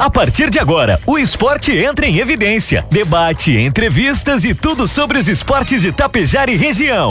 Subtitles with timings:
[0.00, 2.86] A partir de agora, o esporte entra em evidência.
[2.90, 7.10] Debate, entrevistas e tudo sobre os esportes de Tapejara e região.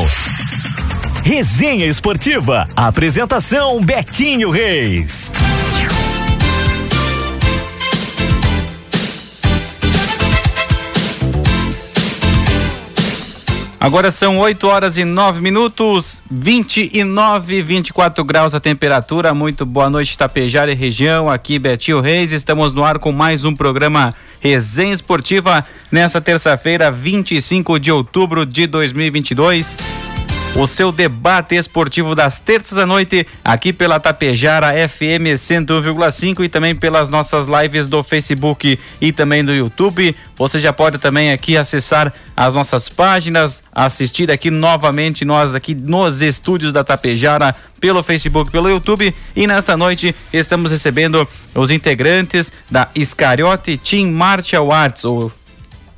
[1.23, 2.67] Resenha Esportiva.
[2.75, 5.31] Apresentação Betinho Reis.
[13.79, 19.33] Agora são 8 horas e 9 minutos, 29 24 graus a temperatura.
[19.33, 21.29] Muito boa noite, Tapejara e região.
[21.29, 22.33] Aqui, Betinho Reis.
[22.33, 28.67] Estamos no ar com mais um programa Resenha Esportiva nessa terça-feira, 25 de outubro de
[28.67, 29.77] 2022
[30.55, 36.75] o seu debate esportivo das terças à noite, aqui pela Tapejara FM 101,5 e também
[36.75, 40.15] pelas nossas lives do Facebook e também do YouTube.
[40.35, 46.21] Você já pode também aqui acessar as nossas páginas, assistir aqui novamente nós aqui nos
[46.21, 52.89] estúdios da Tapejara pelo Facebook, pelo YouTube e nessa noite estamos recebendo os integrantes da
[52.93, 55.31] Iscariote Team Martial Arts, o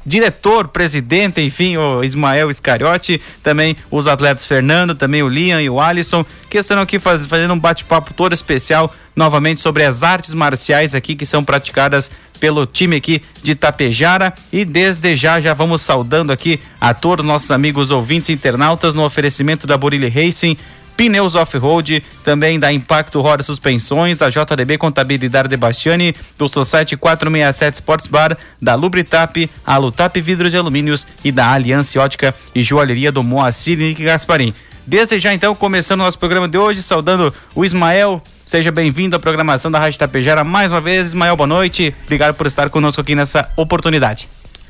[0.05, 5.79] diretor, presidente, enfim, o Ismael Iscariote, também os atletas Fernando, também o Liam e o
[5.79, 10.95] Alisson, que estão aqui faz, fazendo um bate-papo todo especial novamente sobre as artes marciais
[10.95, 14.33] aqui que são praticadas pelo time aqui de Tapejara.
[14.51, 19.67] E desde já já vamos saudando aqui a todos nossos amigos ouvintes internautas no oferecimento
[19.67, 20.57] da Burilli Racing
[20.97, 27.75] Pneus Off-Road, também da Impacto Roda Suspensões, da JDB Contabilidade de Bastiani, do Society 467
[27.75, 33.11] Sports Bar, da Lubritap, a Lutap Vidros de Alumínios e da Aliança Ótica e Joalheria
[33.11, 34.53] do Moacir Nick Gasparim.
[34.85, 38.21] Desde já, então, começando o nosso programa de hoje, saudando o Ismael.
[38.45, 41.07] Seja bem-vindo à programação da Rádio Tapejara mais uma vez.
[41.07, 41.93] Ismael, boa noite.
[42.03, 44.27] Obrigado por estar conosco aqui nessa oportunidade.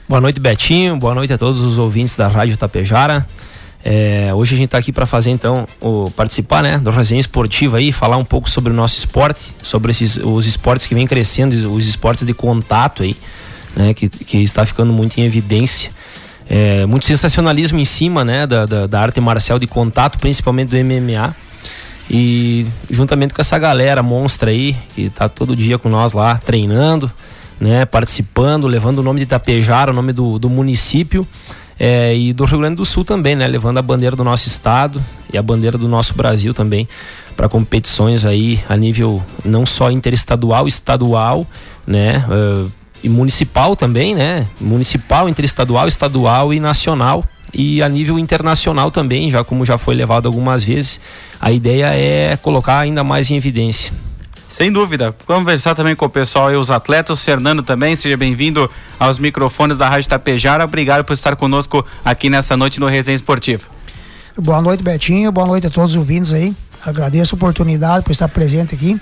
[0.07, 0.97] Boa noite, Betinho.
[0.97, 3.25] Boa noite a todos os ouvintes da Rádio Tapejara.
[3.83, 7.77] É, hoje a gente está aqui para fazer então o participar, né, do resenha esportiva
[7.77, 11.55] aí, falar um pouco sobre o nosso esporte, sobre esses os esportes que vem crescendo,
[11.73, 13.15] os esportes de contato aí,
[13.75, 15.91] né, que, que está ficando muito em evidência.
[16.47, 20.77] É, muito sensacionalismo em cima, né, da, da, da arte marcial de contato, principalmente do
[20.77, 21.33] MMA.
[22.09, 27.09] E juntamente com essa galera monstra aí, que está todo dia com nós lá treinando,
[27.59, 31.25] né, participando, levando o nome de Itapejara, o nome do, do município
[31.83, 33.47] é, e do Rio Grande do Sul também, né?
[33.47, 35.03] Levando a bandeira do nosso estado
[35.33, 36.87] e a bandeira do nosso Brasil também
[37.35, 41.43] para competições aí a nível não só interestadual, estadual,
[41.87, 42.23] né?
[42.29, 42.71] Uh,
[43.03, 44.45] e municipal também, né?
[44.59, 50.27] Municipal, interestadual, estadual e nacional e a nível internacional também, já como já foi levado
[50.27, 50.99] algumas vezes.
[51.39, 53.91] A ideia é colocar ainda mais em evidência.
[54.51, 55.15] Sem dúvida.
[55.25, 57.21] Conversar também com o pessoal e os atletas.
[57.21, 58.69] Fernando também, seja bem-vindo
[58.99, 60.65] aos microfones da Rádio Tapejara.
[60.65, 63.63] Obrigado por estar conosco aqui nessa noite no Resenha Esportiva.
[64.37, 65.31] Boa noite, Betinho.
[65.31, 66.53] Boa noite a todos os ouvintes aí.
[66.85, 68.99] Agradeço a oportunidade por estar presente aqui.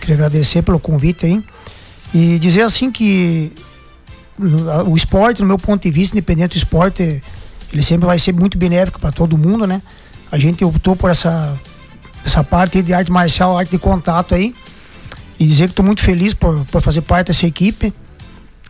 [0.00, 1.44] Queria agradecer pelo convite aí.
[2.14, 3.52] E dizer assim que
[4.86, 7.22] o esporte, no meu ponto de vista, independente do esporte,
[7.70, 9.82] ele sempre vai ser muito benéfico para todo mundo, né?
[10.32, 11.54] A gente optou por essa,
[12.24, 14.54] essa parte de arte marcial, arte de contato aí
[15.38, 17.92] e dizer que estou muito feliz por, por fazer parte dessa equipe.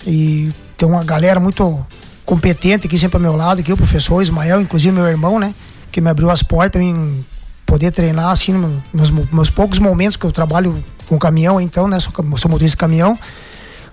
[0.07, 1.85] E ter uma galera muito
[2.25, 5.55] competente aqui sempre ao meu lado, aqui o professor Ismael, inclusive meu irmão, né,
[5.91, 7.25] que me abriu as portas para mim
[7.65, 11.99] poder treinar assim nos meus, meus, poucos momentos que eu trabalho com caminhão, então, né,
[11.99, 13.19] sou, sou motorista de caminhão,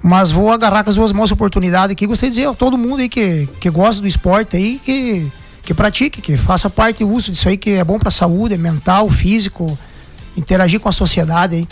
[0.02, 3.00] mas vou agarrar com as duas mãos oportunidade aqui, gostaria de dizer a todo mundo
[3.00, 5.32] aí que, que gosta do esporte aí, que,
[5.64, 8.54] que pratique, que faça parte e uso disso aí que é bom para a saúde,
[8.54, 9.78] é mental, físico,
[10.38, 11.68] interagir com a sociedade aí.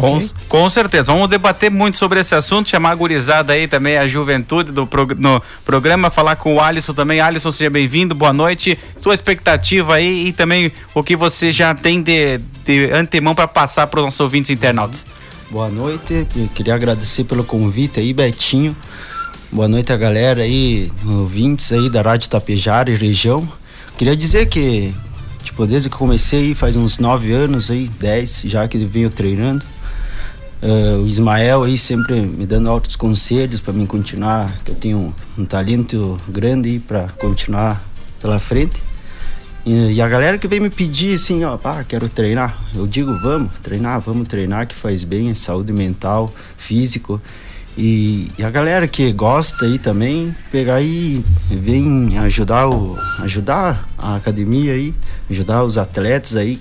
[0.00, 0.18] Com,
[0.48, 1.12] com certeza.
[1.12, 5.14] Vamos debater muito sobre esse assunto, chamar a gurizada aí também, a juventude do prog
[5.14, 7.20] no programa, falar com o Alisson também.
[7.20, 8.76] Alisson, seja bem-vindo, boa noite.
[8.96, 13.86] Sua expectativa aí e também o que você já tem de, de antemão para passar
[13.86, 15.06] para os nossos ouvintes internautas.
[15.48, 18.74] Boa noite, Eu queria agradecer pelo convite aí, Betinho.
[19.52, 23.48] Boa noite a galera aí, ouvintes aí da Rádio Tapejara e região.
[23.96, 24.92] Queria dizer que,
[25.44, 29.64] tipo, desde que comecei faz uns nove anos aí, dez já que venho treinando
[30.64, 35.14] Uh, o Ismael aí sempre me dando altos conselhos para mim continuar, que eu tenho
[35.36, 37.84] um talento grande para continuar
[38.18, 38.80] pela frente.
[39.66, 42.58] E, e, a galera que vem me pedir assim, ó, pá, quero treinar.
[42.74, 47.20] Eu digo, vamos treinar, vamos treinar, que faz bem, é saúde mental, físico.
[47.76, 54.16] E, e, a galera que gosta aí também, pegar aí, vem ajudar, o, ajudar a
[54.16, 54.94] academia aí,
[55.28, 56.58] ajudar os atletas aí,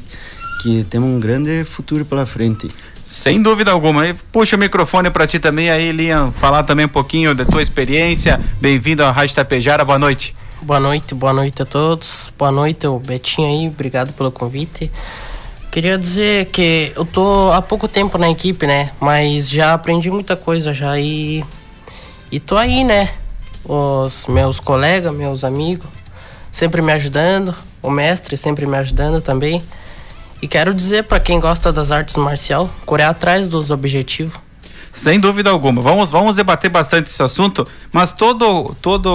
[0.62, 2.70] que temos um grande futuro pela frente.
[3.06, 4.08] Sem dúvida alguma.
[4.08, 7.62] E puxa o microfone para ti também aí, Liam, falar também um pouquinho da tua
[7.62, 8.40] experiência.
[8.62, 10.36] Bem-vindo à Rádio Tapejara, boa noite.
[10.62, 12.32] Boa noite, boa noite a todos.
[12.38, 14.90] Boa noite, o Betinho aí, obrigado pelo convite.
[15.70, 18.92] Queria dizer que eu tô há pouco tempo na equipe, né?
[19.00, 21.44] Mas já aprendi muita coisa já e
[22.32, 23.10] e tô aí, né?
[23.66, 25.88] Os meus colegas, meus amigos,
[26.50, 29.62] sempre me ajudando, o mestre sempre me ajudando também.
[30.44, 34.34] E quero dizer para quem gosta das artes marcial, correr atrás dos objetivos.
[34.92, 35.82] Sem dúvida alguma.
[35.82, 39.08] Vamos, vamos debater bastante esse assunto, mas todo, todo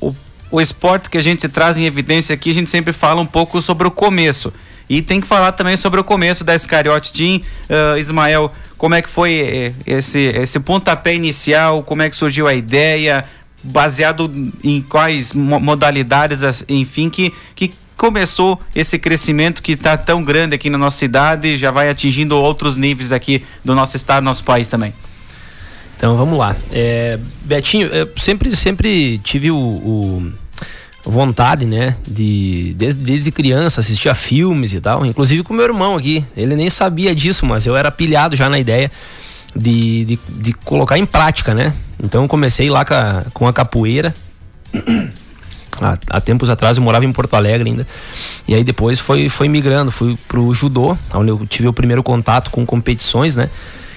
[0.00, 0.16] o,
[0.50, 3.60] o esporte que a gente traz em evidência aqui, a gente sempre fala um pouco
[3.60, 4.54] sobre o começo.
[4.88, 7.42] E tem que falar também sobre o começo da Iscariote Team.
[7.68, 11.82] Uh, Ismael, como é que foi eh, esse, esse pontapé inicial?
[11.82, 13.26] Como é que surgiu a ideia?
[13.62, 14.32] Baseado
[14.64, 20.78] em quais modalidades, enfim, que, que começou esse crescimento que está tão grande aqui na
[20.78, 24.92] nossa cidade já vai atingindo outros níveis aqui do nosso estado, nosso país também?
[25.96, 26.56] Então vamos lá.
[26.70, 30.32] É, Betinho, eu sempre, sempre tive o, o
[31.04, 35.96] vontade, né, de desde, desde criança assistir a filmes e tal, inclusive com meu irmão
[35.96, 36.24] aqui.
[36.36, 38.90] Ele nem sabia disso, mas eu era pilhado já na ideia
[39.54, 41.72] de, de, de colocar em prática, né?
[42.02, 44.14] Então comecei lá com a, com a capoeira.
[45.80, 47.86] Há, há, tempos atrás eu morava em Porto Alegre ainda.
[48.46, 52.50] E aí depois foi, foi migrando, fui pro judô, onde eu tive o primeiro contato
[52.50, 53.50] com competições, né?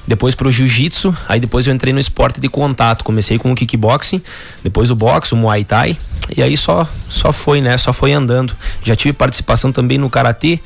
[0.07, 4.21] depois pro jiu-jitsu, aí depois eu entrei no esporte de contato, comecei com o kickboxing,
[4.63, 5.97] depois o boxe, o muay thai,
[6.35, 7.77] e aí só só foi, né?
[7.77, 8.55] Só foi andando.
[8.81, 10.59] Já tive participação também no karatê,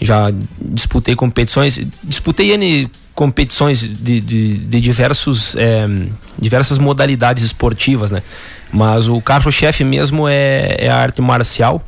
[0.00, 5.86] já disputei competições, disputei N competições de, de, de diversos é,
[6.38, 8.22] diversas modalidades esportivas, né?
[8.74, 11.80] Mas o carro-chefe mesmo é, é a arte marcial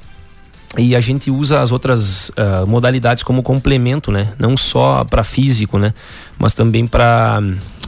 [0.78, 4.32] e a gente usa as outras uh, modalidades como complemento, né?
[4.38, 5.92] Não só para físico, né?
[6.38, 7.40] Mas também para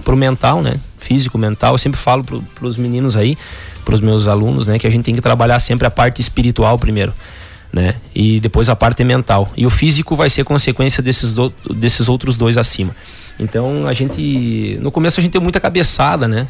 [0.04, 0.74] o mental, né?
[0.96, 1.74] Físico, mental.
[1.74, 3.38] Eu sempre falo para os meninos aí,
[3.84, 4.80] para os meus alunos, né?
[4.80, 7.14] Que a gente tem que trabalhar sempre a parte espiritual primeiro,
[7.72, 7.94] né?
[8.12, 9.48] E depois a parte mental.
[9.56, 12.96] E o físico vai ser consequência desses, do, desses outros dois acima.
[13.38, 14.78] Então a gente.
[14.80, 16.46] No começo a gente tem muita cabeçada, né?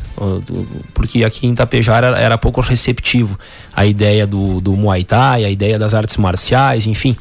[0.94, 3.38] Porque aqui em Itapejara era, era pouco receptivo
[3.75, 7.17] a ideia do, do Muay Thai, a ideia das artes marciais, enfim.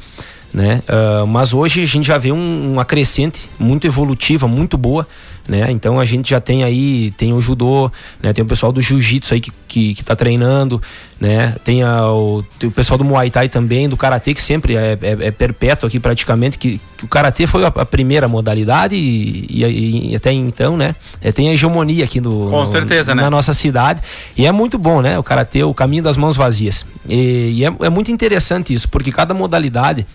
[0.52, 0.82] Né?
[0.88, 5.06] Uh, mas hoje a gente já vê um, uma crescente muito evolutiva, muito boa
[5.48, 5.70] né?
[5.70, 7.90] Então a gente já tem aí, tem o judô,
[8.22, 8.32] né?
[8.32, 10.80] Tem o pessoal do jiu-jitsu aí que, que, que tá treinando,
[11.18, 11.56] né?
[11.64, 14.98] Tem, a, o, tem o pessoal do Muay Thai também, do Karatê, que sempre é,
[15.00, 19.46] é, é perpétuo aqui praticamente, que, que o Karatê foi a, a primeira modalidade e,
[19.48, 20.94] e, e, até então, né?
[21.22, 23.22] É, tem a hegemonia aqui do, Com certeza, no, né?
[23.22, 24.02] na nossa cidade
[24.36, 25.18] e é muito bom, né?
[25.18, 26.84] O Karatê, o caminho das mãos vazias.
[27.08, 30.06] E, e é, é muito interessante isso, porque cada modalidade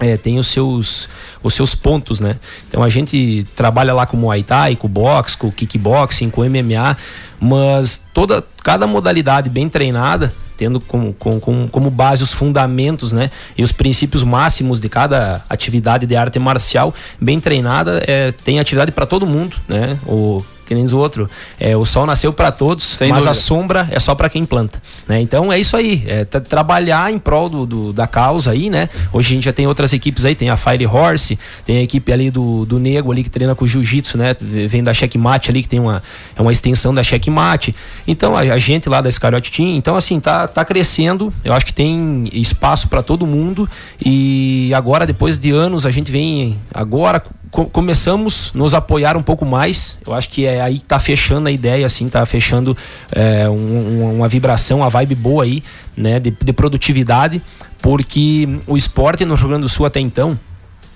[0.00, 1.08] é, tem os seus,
[1.42, 2.36] os seus pontos, né?
[2.68, 6.96] Então a gente trabalha lá com Muay Thai, com boxe, com kickboxing, com MMA,
[7.40, 13.30] mas toda, cada modalidade bem treinada, tendo como, como, como base os fundamentos, né?
[13.56, 18.92] E os princípios máximos de cada atividade de arte marcial, bem treinada, é, tem atividade
[18.92, 19.98] para todo mundo, né?
[20.06, 21.28] O que nem o outro.
[21.58, 23.30] É, o sol nasceu para todos, Sem mas dúvida.
[23.30, 24.82] a sombra é só para quem planta.
[25.08, 25.20] Né?
[25.20, 28.88] Então é isso aí, é trabalhar em prol do, do, da causa aí, né?
[29.12, 32.12] Hoje a gente já tem outras equipes aí, tem a Fire Horse, tem a equipe
[32.12, 34.34] ali do, do Nego ali que treina com jiu-jitsu, né?
[34.68, 36.02] Vem da Checkmate ali, que tem uma,
[36.36, 37.74] é uma extensão da Checkmate.
[38.06, 41.66] Então a, a gente lá da Scarlet Team, então assim, tá, tá crescendo, eu acho
[41.66, 43.68] que tem espaço para todo mundo
[44.04, 47.22] e agora, depois de anos, a gente vem agora
[47.54, 49.96] co começamos a nos apoiar um pouco mais.
[50.04, 52.76] Eu acho que é aí que tá fechando a ideia, assim, tá fechando
[53.12, 55.62] é, um, uma vibração, uma vibe boa aí,
[55.96, 57.40] né, de, de produtividade,
[57.80, 60.36] porque o esporte no Rio Grande do Sul até então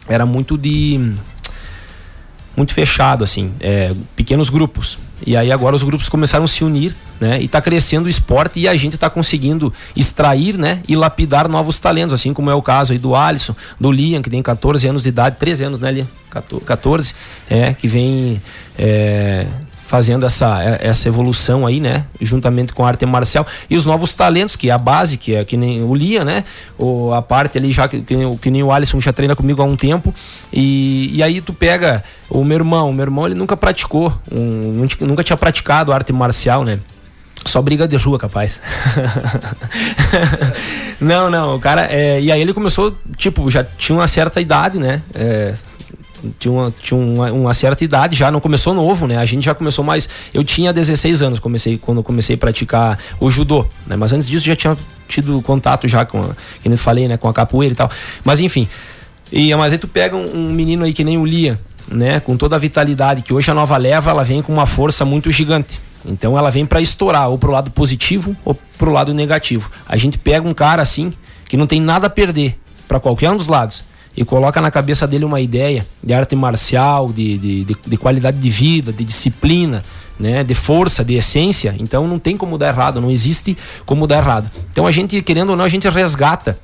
[0.09, 1.15] era muito de
[2.59, 4.99] muito fechado, assim, é, pequenos grupos.
[5.25, 7.41] E aí agora os grupos começaram a se unir, né?
[7.41, 10.83] E está crescendo o esporte e a gente está conseguindo extrair, né?
[10.89, 14.29] E lapidar novos talentos, assim como é o caso aí do Alisson, do Liam, que
[14.29, 16.09] tem 14 anos de idade, 13 anos, né, Liam?
[16.67, 17.15] 14,
[17.49, 18.43] é, que vem
[18.77, 19.47] é,
[19.89, 22.05] fazendo essa, é, essa evolução aí, né?
[22.21, 25.43] Juntamente com a arte marcial e os novos talentos, que é a base, que é
[25.47, 26.45] que nem o Lia, né?
[26.79, 29.65] O, a parte ali já que, que, que nem o Alisson já treina comigo há
[29.65, 30.15] um tempo.
[30.53, 34.87] E, e aí tu pega o meu irmão, o meu irmão ele nunca praticou, um,
[35.01, 36.81] nunca tinha praticado arte marcial, né?
[37.47, 38.61] Só briga de rua, capaz.
[41.01, 41.89] não, não, o cara.
[41.91, 45.01] É, e aí ele começou, tipo, já tinha uma certa idade, né?
[45.15, 45.55] É,
[46.39, 49.17] tinha, uma, tinha uma, uma, certa idade, já não começou novo, né?
[49.17, 50.09] A gente já começou mais.
[50.33, 53.97] Eu tinha 16 anos comecei, quando comecei a praticar o judô, né?
[53.97, 56.31] Mas antes disso já tinha tido contato já com, a,
[56.63, 57.17] que eu falei, né?
[57.17, 57.91] Com a capoeira e tal.
[58.25, 58.69] Mas enfim.
[59.31, 61.61] E, mas aí tu pega um, um menino aí que nem o Lia,
[61.91, 62.21] né?
[62.21, 65.31] Com toda a vitalidade, que hoje a nova leva, ela vem com uma força muito
[65.31, 65.81] gigante.
[66.05, 69.71] Então ela vem para estourar, ou pro lado positivo ou pro lado negativo.
[69.87, 71.13] A gente pega um cara assim,
[71.49, 73.85] que não tem nada a perder para qualquer um dos lados
[74.19, 78.37] e coloca na cabeça dele uma ideia de arte marcial, de, de, de, de qualidade
[78.37, 79.81] de vida, de disciplina,
[80.19, 83.57] né, de força, de essência, então não tem como dar errado, não existe
[83.87, 84.51] como dar errado.
[84.73, 86.59] Então a gente, querendo ou não, a gente resgata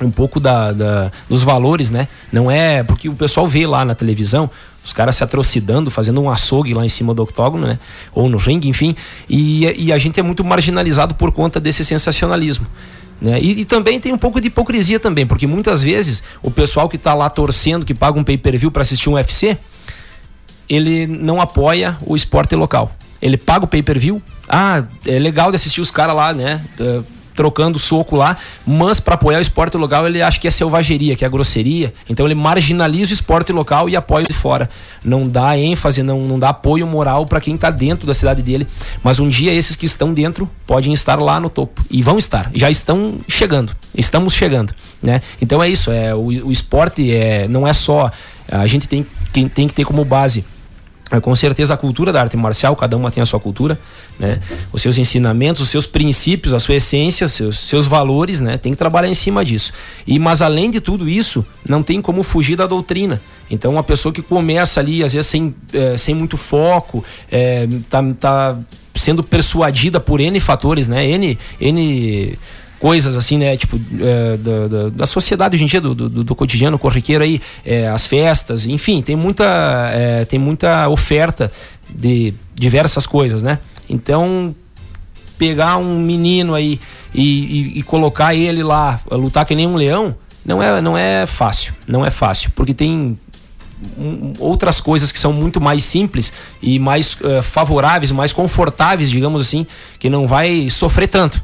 [0.00, 2.08] um pouco da, da, dos valores, né?
[2.32, 4.50] Não é porque o pessoal vê lá na televisão
[4.84, 7.78] os caras se atrocidando, fazendo um açougue lá em cima do octógono, né?
[8.12, 8.96] Ou no ringue, enfim.
[9.28, 12.66] E, e a gente é muito marginalizado por conta desse sensacionalismo.
[13.20, 13.38] Né?
[13.40, 16.96] E, e, também tem um pouco de hipocrisia também, porque muitas vezes o pessoal que
[16.96, 19.58] está lá torcendo, que paga um pay-per-view para assistir um UFC,
[20.68, 22.94] ele não apoia o esporte local.
[23.20, 24.22] Ele paga o pay-per-view.
[24.48, 26.64] Ah, é legal de assistir os caras lá, né?
[26.78, 27.04] Uh,
[27.40, 31.24] trocando soco lá, mas para apoiar o esporte local ele acha que é selvageria, que
[31.24, 31.90] é grosseria.
[32.06, 34.68] Então ele marginaliza o esporte local e apoia de fora.
[35.02, 38.68] Não dá ênfase, não, não dá apoio moral para quem está dentro da cidade dele.
[39.02, 42.50] Mas um dia esses que estão dentro podem estar lá no topo e vão estar.
[42.54, 43.74] Já estão chegando.
[43.96, 45.22] Estamos chegando, né?
[45.40, 45.90] Então é isso.
[45.90, 48.12] É o, o esporte é não é só
[48.50, 50.44] a gente tem, tem, tem que ter como base
[51.18, 53.78] com certeza a cultura da arte marcial, cada uma tem a sua cultura,
[54.18, 54.38] né?
[54.72, 58.58] Os seus ensinamentos, os seus princípios, a sua essência, seus, seus valores, né?
[58.58, 59.72] Tem que trabalhar em cima disso.
[60.06, 63.20] E mas além de tudo isso, não tem como fugir da doutrina.
[63.50, 67.02] Então uma pessoa que começa ali às vezes sem, é, sem muito foco,
[67.32, 68.58] é, tá, tá
[68.94, 71.08] sendo persuadida por N fatores, né?
[71.08, 72.38] N N
[72.80, 73.56] coisas assim, né?
[73.56, 77.40] Tipo, é, da, da, da, sociedade hoje em dia, do, do, do cotidiano corriqueiro aí,
[77.64, 79.44] é, as festas, enfim, tem muita,
[79.92, 81.52] é, tem muita oferta
[81.88, 83.58] de diversas coisas, né?
[83.88, 84.54] Então,
[85.36, 86.80] pegar um menino aí
[87.14, 91.26] e, e, e colocar ele lá, lutar que nem um leão, não é, não é
[91.26, 93.18] fácil, não é fácil, porque tem
[94.38, 96.32] outras coisas que são muito mais simples
[96.62, 99.66] e mais uh, favoráveis, mais confortáveis, digamos assim,
[99.98, 101.42] que não vai sofrer tanto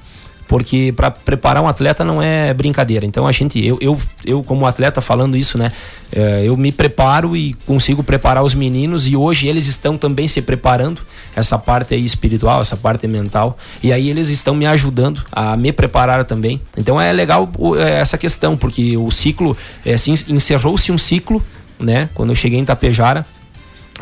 [0.49, 3.05] porque para preparar um atleta não é brincadeira.
[3.05, 5.73] Então a gente, eu, eu, eu como atleta falando isso, né,
[6.13, 10.41] é, eu me preparo e consigo preparar os meninos e hoje eles estão também se
[10.41, 11.01] preparando
[11.35, 15.73] essa parte aí espiritual, essa parte mental e aí eles estão me ajudando a me
[15.73, 16.61] preparar também.
[16.77, 19.95] Então é legal é, essa questão porque o ciclo, é,
[20.29, 21.43] encerrou-se um ciclo,
[21.79, 23.27] né, quando eu cheguei em Tapejara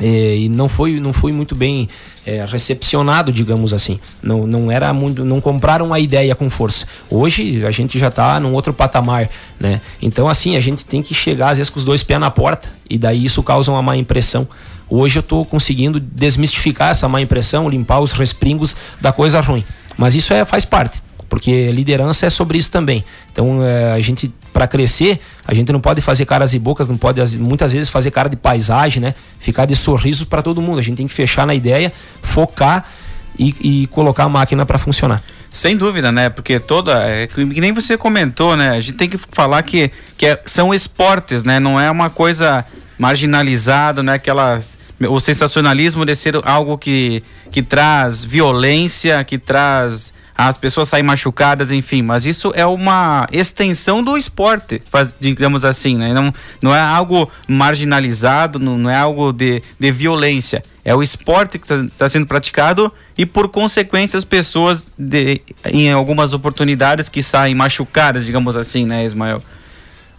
[0.00, 1.88] é, e não foi, não foi muito bem
[2.26, 4.00] é, recepcionado, digamos assim.
[4.22, 6.86] Não, não era muito, não compraram a ideia com força.
[7.08, 9.80] Hoje a gente já está num outro patamar, né?
[10.02, 12.68] Então assim a gente tem que chegar às vezes com os dois pés na porta
[12.90, 14.48] e daí isso causa uma má impressão.
[14.88, 19.64] Hoje eu estou conseguindo desmistificar essa má impressão, limpar os respingos da coisa ruim.
[19.96, 21.00] Mas isso é, faz parte
[21.34, 23.04] porque liderança é sobre isso também.
[23.32, 26.96] Então, é, a gente, para crescer, a gente não pode fazer caras e bocas, não
[26.96, 29.16] pode muitas vezes fazer cara de paisagem, né?
[29.40, 30.78] Ficar de sorriso para todo mundo.
[30.78, 32.88] A gente tem que fechar na ideia, focar
[33.36, 35.20] e, e colocar a máquina para funcionar.
[35.50, 36.30] Sem dúvida, né?
[36.30, 37.02] Porque toda.
[37.02, 38.70] É, que nem você comentou, né?
[38.70, 41.58] A gente tem que falar que, que é, são esportes, né?
[41.58, 42.64] Não é uma coisa
[42.96, 44.78] marginalizada, não é aquelas.
[45.00, 51.70] O sensacionalismo de ser algo que, que traz violência, que traz as pessoas saem machucadas,
[51.70, 56.12] enfim, mas isso é uma extensão do esporte, faz, digamos assim, né?
[56.12, 60.62] Não, não é algo marginalizado, não, não é algo de, de violência.
[60.84, 65.92] É o esporte que está tá sendo praticado e, por consequência, as pessoas, de, em
[65.92, 69.40] algumas oportunidades, que saem machucadas, digamos assim, né, Ismael?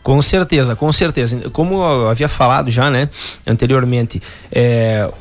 [0.02, 1.50] Com certeza, com certeza.
[1.50, 3.10] Como eu havia falado já, né,
[3.46, 5.12] anteriormente, é,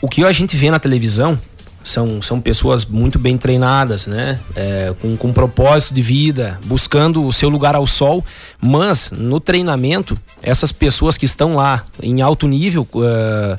[0.00, 1.40] o que a gente vê na televisão
[1.86, 4.40] são, são pessoas muito bem treinadas, né?
[4.56, 8.24] É, com, com propósito de vida, buscando o seu lugar ao sol,
[8.60, 13.56] mas no treinamento, essas pessoas que estão lá em alto nível, uh,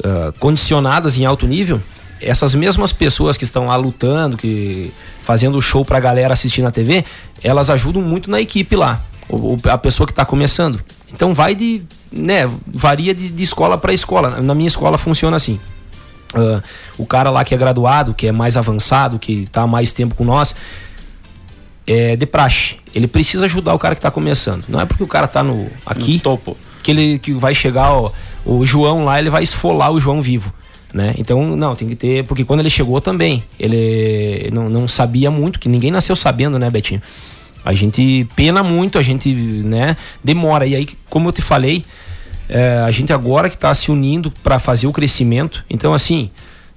[0.00, 1.78] uh, condicionadas em alto nível,
[2.18, 4.90] essas mesmas pessoas que estão lá lutando, que
[5.22, 7.04] fazendo show pra galera assistir na TV,
[7.44, 10.80] elas ajudam muito na equipe lá, o, a pessoa que está começando.
[11.12, 14.40] Então vai de, né, varia de, de escola para escola.
[14.40, 15.60] Na minha escola funciona assim.
[16.36, 16.62] Uh,
[16.98, 20.14] o cara lá que é graduado, que é mais avançado, que está há mais tempo
[20.14, 20.54] com nós,
[21.86, 22.76] é de praxe.
[22.94, 24.64] Ele precisa ajudar o cara que está começando.
[24.68, 27.92] Não é porque o cara está no aqui no topo que ele que vai chegar
[27.92, 28.12] ó,
[28.44, 30.54] o João lá, ele vai esfolar o João vivo.
[30.94, 31.14] Né?
[31.18, 32.24] Então, não, tem que ter.
[32.24, 36.70] Porque quando ele chegou também, ele não, não sabia muito, que ninguém nasceu sabendo, né,
[36.70, 37.02] Betinho?
[37.64, 40.64] A gente pena muito, a gente né, demora.
[40.64, 41.84] E aí, como eu te falei,
[42.48, 45.64] é, a gente agora que está se unindo para fazer o crescimento.
[45.68, 46.30] Então, assim,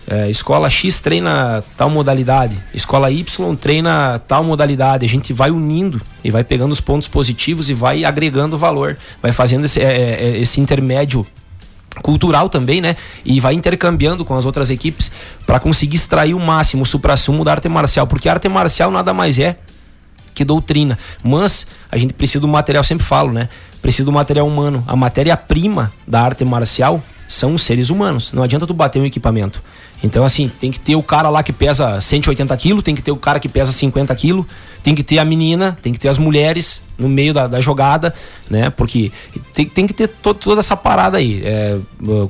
[0.07, 5.05] é, escola X treina tal modalidade, escola Y treina tal modalidade.
[5.05, 9.31] A gente vai unindo e vai pegando os pontos positivos e vai agregando valor, vai
[9.31, 11.25] fazendo esse, é, é, é esse intermédio
[12.01, 12.95] cultural também, né?
[13.25, 15.11] E vai intercambiando com as outras equipes
[15.45, 19.13] para conseguir extrair o máximo, o supra-sumo da arte marcial, porque a arte marcial nada
[19.13, 19.57] mais é
[20.33, 20.97] que doutrina.
[21.21, 23.49] Mas a gente precisa do material, sempre falo, né?
[23.81, 24.83] Precisa do material humano.
[24.87, 28.33] A matéria-prima da arte marcial são os seres humanos.
[28.33, 29.61] Não adianta tu bater um equipamento.
[30.03, 33.11] Então, assim, tem que ter o cara lá que pesa 180 quilos, tem que ter
[33.11, 34.45] o cara que pesa 50 quilos,
[34.81, 38.13] tem que ter a menina, tem que ter as mulheres no meio da, da jogada,
[38.49, 38.69] né?
[38.69, 39.11] Porque
[39.53, 41.41] tem, tem que ter to, toda essa parada aí.
[41.43, 41.77] É,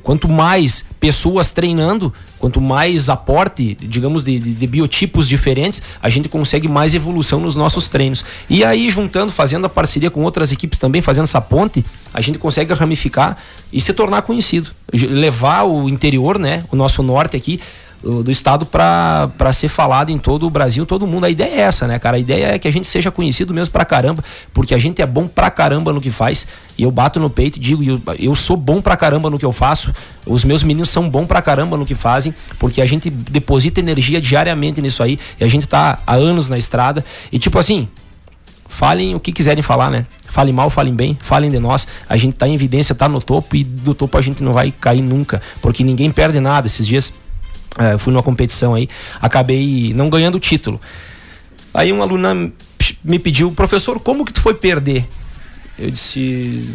[0.03, 6.29] quanto mais pessoas treinando, quanto mais aporte, digamos, de, de, de, biotipos diferentes, a gente
[6.29, 8.23] consegue mais evolução nos nossos treinos.
[8.49, 11.83] E aí, juntando, fazendo a parceria com outras equipes também, fazendo essa ponte,
[12.13, 13.37] a gente consegue ramificar
[13.73, 14.69] e se tornar conhecido.
[14.93, 16.63] Levar o interior, né?
[16.71, 17.59] O nosso norte aqui
[18.01, 21.25] do estado para ser falado em todo o Brasil, todo mundo.
[21.25, 22.17] A ideia é essa, né, cara?
[22.17, 25.05] A ideia é que a gente seja conhecido mesmo pra caramba, porque a gente é
[25.05, 26.47] bom pra caramba no que faz.
[26.77, 29.45] E eu bato no peito e digo, eu, eu sou bom pra caramba no que
[29.45, 29.93] eu faço.
[30.25, 34.21] Os meus meninos são bom pra caramba no que fazem, porque a gente deposita energia
[34.21, 35.19] diariamente nisso aí.
[35.39, 37.03] E a gente tá há anos na estrada.
[37.31, 37.89] E tipo assim,
[38.65, 40.05] falem o que quiserem falar, né?
[40.29, 41.85] Falem mal, falem bem, falem de nós.
[42.07, 44.71] A gente tá em evidência, tá no topo e do topo a gente não vai
[44.71, 46.65] cair nunca, porque ninguém perde nada.
[46.65, 47.13] Esses dias
[47.77, 48.89] é, fui numa competição aí,
[49.21, 50.79] acabei não ganhando o título.
[51.73, 52.51] Aí uma aluna
[53.03, 55.07] me pediu, professor, como que tu foi perder?
[55.77, 56.69] Eu disse,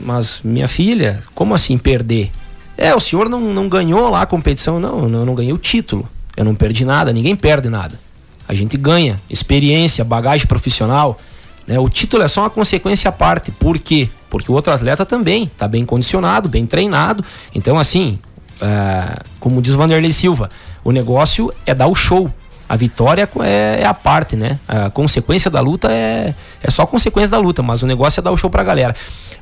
[0.00, 2.30] mas minha filha, como assim perder?
[2.76, 4.80] É, o senhor não, não ganhou lá a competição?
[4.80, 6.08] Não, eu não ganhei o título.
[6.36, 7.98] Eu não perdi nada, ninguém perde nada.
[8.46, 11.18] A gente ganha experiência, bagagem profissional.
[11.66, 11.78] Né?
[11.78, 13.50] O título é só uma consequência à parte.
[13.50, 14.08] Por quê?
[14.30, 17.24] Porque o outro atleta também está bem condicionado, bem treinado.
[17.54, 18.18] Então, assim,
[18.60, 20.48] é, como diz Vanderlei Silva,
[20.84, 22.32] o negócio é dar o show.
[22.68, 24.58] A vitória é, é, a parte, né?
[24.68, 28.30] A consequência da luta é, é só consequência da luta, mas o negócio é dar
[28.30, 28.94] o show pra galera.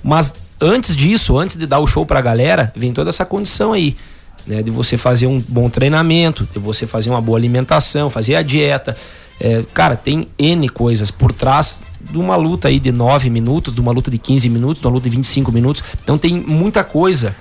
[0.03, 3.97] Mas antes disso, antes de dar o show pra galera, vem toda essa condição aí.
[4.47, 8.43] Né, de você fazer um bom treinamento, de você fazer uma boa alimentação, fazer a
[8.43, 8.97] dieta.
[9.41, 13.81] É, cara, tem N coisas por trás de uma luta aí de 9 minutos, de
[13.81, 15.83] uma luta de 15 minutos, de uma luta de 25 minutos.
[16.01, 17.35] Então tem muita coisa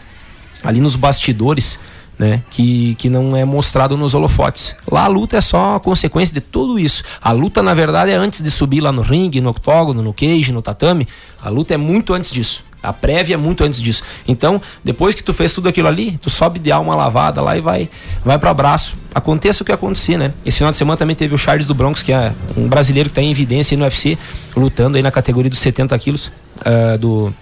[0.66, 1.80] ali nos bastidores,
[2.18, 4.76] né, que, que não é mostrado nos holofotes.
[4.90, 7.04] Lá a luta é só consequência de tudo isso.
[7.22, 10.52] A luta, na verdade, é antes de subir lá no ringue, no octógono, no cage,
[10.52, 11.08] no tatame.
[11.42, 12.64] A luta é muito antes disso.
[12.82, 14.04] A prévia é muito antes disso.
[14.28, 17.62] Então, depois que tu fez tudo aquilo ali, tu sobe de alma lavada lá e
[17.62, 17.90] vai
[18.24, 18.96] vai para abraço.
[19.14, 20.34] Aconteça o que acontecer, né?
[20.46, 23.12] Esse final de semana também teve o Charles do Bronx, que é um brasileiro que
[23.12, 24.18] está em evidência no UFC,
[24.56, 27.34] lutando aí na categoria dos 70 quilos uh, do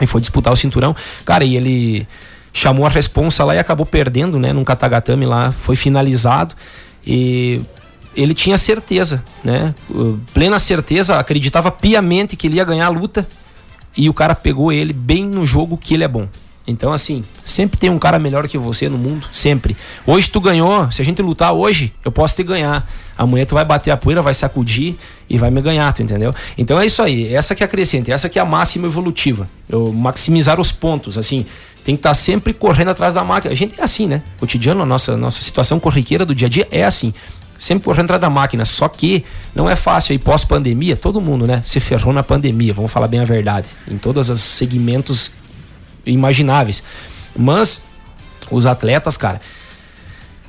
[0.00, 0.94] e foi disputar o cinturão.
[1.24, 2.06] Cara, e ele
[2.54, 4.52] chamou a responsa lá e acabou perdendo, né?
[4.52, 6.54] Num katagatame lá, foi finalizado
[7.04, 7.60] e
[8.16, 9.74] ele tinha certeza, né?
[10.32, 13.26] Plena certeza, acreditava piamente que ele ia ganhar a luta
[13.96, 16.28] e o cara pegou ele bem no jogo que ele é bom.
[16.66, 19.76] Então, assim, sempre tem um cara melhor que você no mundo, sempre.
[20.06, 22.88] Hoje tu ganhou, se a gente lutar hoje, eu posso te ganhar.
[23.18, 24.94] Amanhã tu vai bater a poeira, vai sacudir
[25.28, 26.32] e vai me ganhar, tu entendeu?
[26.56, 29.46] Então é isso aí, essa que é a crescente, essa que é a máxima evolutiva.
[29.68, 31.44] Eu maximizar os pontos, assim,
[31.84, 33.52] tem que estar tá sempre correndo atrás da máquina.
[33.52, 34.22] A gente é assim, né?
[34.36, 37.12] O cotidiano, a nossa, nossa situação corriqueira do dia a dia é assim.
[37.58, 38.64] Sempre correndo atrás da máquina.
[38.64, 39.22] Só que
[39.54, 41.60] não é fácil aí pós-pandemia, todo mundo, né?
[41.62, 43.68] Se ferrou na pandemia, vamos falar bem a verdade.
[43.86, 45.30] Em todos os segmentos
[46.06, 46.82] imagináveis.
[47.36, 47.82] Mas
[48.50, 49.40] os atletas, cara,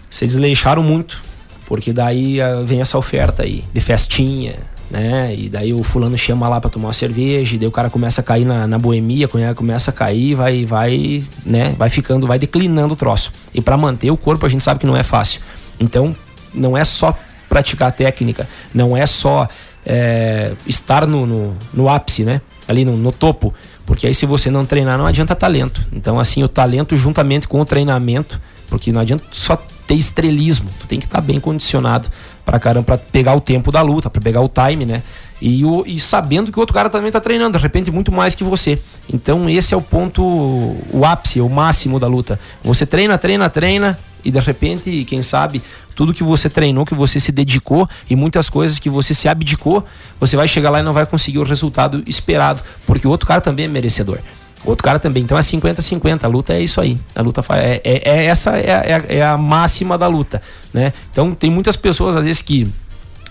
[0.10, 1.22] se desleixaram muito.
[1.66, 4.56] Porque daí uh, vem essa oferta aí de festinha,
[4.90, 5.34] né?
[5.36, 8.22] E daí o fulano chama lá para tomar uma cerveja, e daí o cara começa
[8.22, 11.76] a cair na, na boemia, começa a cair, vai, vai, né?
[11.78, 13.32] Vai ficando, vai declinando o troço.
[13.54, 15.42] E para manter o corpo a gente sabe que não é fácil.
[15.80, 16.16] Então
[16.54, 17.18] não é só
[17.50, 19.48] praticar técnica, não é só
[19.86, 22.42] é, estar no, no, no, ápice, né?
[22.68, 23.54] Ali no, no topo.
[23.86, 25.86] Porque aí se você não treinar não adianta talento.
[25.92, 29.56] Então assim o talento juntamente com o treinamento, porque não adianta só
[29.88, 32.10] ter estrelismo, tu tem que estar tá bem condicionado
[32.46, 35.02] para caramba, para pegar o tempo da luta, para pegar o time, né?
[35.42, 38.36] E, o, e sabendo que o outro cara também está treinando, de repente muito mais
[38.36, 38.80] que você.
[39.12, 42.40] Então esse é o ponto, o ápice, o máximo da luta.
[42.64, 45.62] Você treina, treina, treina e de repente, quem sabe,
[45.96, 49.84] tudo que você treinou, que você se dedicou e muitas coisas que você se abdicou,
[50.20, 53.42] você vai chegar lá e não vai conseguir o resultado esperado, porque o outro cara
[53.42, 54.20] também é merecedor.
[54.66, 55.24] Outro cara também.
[55.24, 56.24] Então é 50-50.
[56.24, 57.00] A luta é isso aí.
[57.16, 58.70] A luta é, é, é essa é,
[59.10, 60.42] é, é, a máxima da luta,
[60.74, 60.92] né?
[61.12, 62.68] Então tem muitas pessoas às vezes que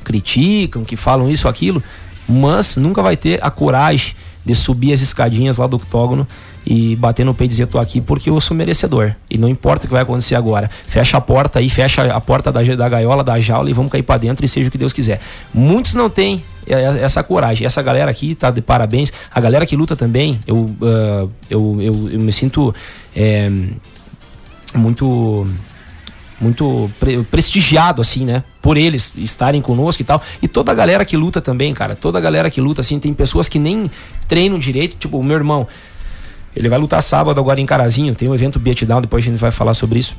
[0.05, 1.83] criticam, que falam isso, aquilo,
[2.29, 6.27] mas nunca vai ter a coragem de subir as escadinhas lá do octógono
[6.67, 9.15] e bater no peito e dizer tô aqui porque eu sou merecedor.
[9.31, 10.71] E não importa o que vai acontecer agora.
[10.87, 14.03] Fecha a porta aí, fecha a porta da, da gaiola, da jaula e vamos cair
[14.03, 15.21] para dentro e seja o que Deus quiser.
[15.53, 17.67] Muitos não têm essa coragem.
[17.67, 19.13] Essa galera aqui tá de parabéns.
[19.33, 22.75] A galera que luta também, eu, uh, eu, eu, eu, me sinto
[23.15, 23.51] é,
[24.75, 25.47] muito
[26.41, 28.43] muito pre prestigiado, assim, né?
[28.61, 30.23] Por eles estarem conosco e tal.
[30.43, 31.95] E toda a galera que luta também, cara.
[31.95, 33.91] Toda a galera que luta, assim, tem pessoas que nem
[34.29, 34.97] treinam direito.
[34.97, 35.67] Tipo, o meu irmão,
[36.55, 38.15] ele vai lutar sábado agora em Carazinho.
[38.15, 40.17] Tem um evento Beatdown, depois a gente vai falar sobre isso.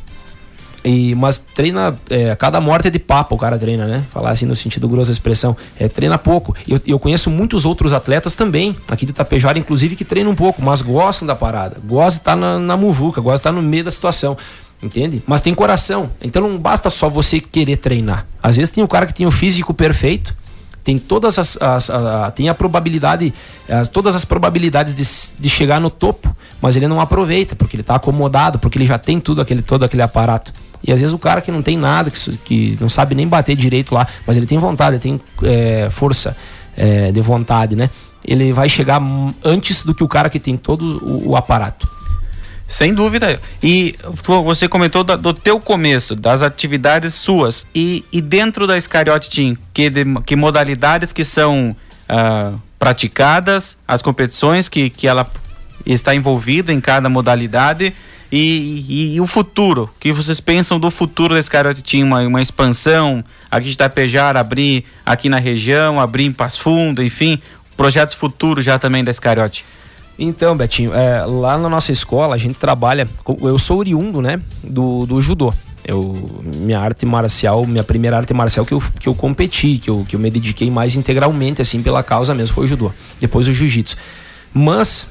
[0.86, 4.04] E, mas treina, é, cada morte é de papo o cara treina, né?
[4.12, 5.58] Falar assim no sentido grosso da expressão.
[5.80, 6.56] É, treina pouco.
[6.68, 10.62] Eu, eu conheço muitos outros atletas também, aqui de Tapejara, inclusive, que treinam um pouco,
[10.62, 11.78] mas gostam da parada.
[11.84, 14.38] Gostam de estar na, na muvuca, gostam de estar no meio da situação.
[14.84, 15.24] Entende?
[15.26, 16.12] Mas tem coração.
[16.22, 18.28] Então não basta só você querer treinar.
[18.44, 20.36] Às vezes tem o cara que tem o físico perfeito,
[20.86, 23.34] tem todas as, as a, tem a probabilidade,
[23.68, 27.82] as, todas as probabilidades de, de chegar no topo, mas ele não aproveita porque ele
[27.82, 30.54] está acomodado, porque ele já tem tudo aquele todo aquele aparato.
[30.84, 33.56] E às vezes o cara que não tem nada, que, que não sabe nem bater
[33.56, 36.38] direito lá, mas ele tem vontade, ele tem é, força
[36.78, 37.90] é, de vontade, né?
[38.24, 39.02] Ele vai chegar
[39.44, 41.90] antes do que o cara que tem todo o, o aparato.
[42.68, 43.40] Sem dúvida.
[43.62, 43.96] E
[44.44, 47.66] você comentou do, teu começo, das atividades suas.
[47.76, 51.76] E, e dentro da Scariot Team, que, de, que modalidades que são
[52.10, 55.30] uh, praticadas, as competições que, que ela
[55.86, 57.94] está envolvida em cada modalidade
[58.32, 62.08] e, e, e, o futuro, o que vocês pensam do futuro da Scariot Team?
[62.08, 67.40] Uma, uma expansão aqui de Tapejar, abrir aqui na região, abrir em Passo Fundo, enfim,
[67.78, 69.64] projetos futuros já também da Scariot.
[70.18, 73.08] Então, Betinho, é, lá na nossa escola a gente trabalha.
[73.42, 75.54] Eu sou oriundo, né, do, do judô.
[75.88, 80.04] Eu, minha arte marcial, minha primeira arte marcial que eu, que eu competi, que eu,
[80.08, 82.92] que eu me dediquei mais integralmente, assim, pela causa mesmo, foi o judô.
[83.20, 83.96] Depois o jiu-jitsu.
[84.52, 85.10] Mas,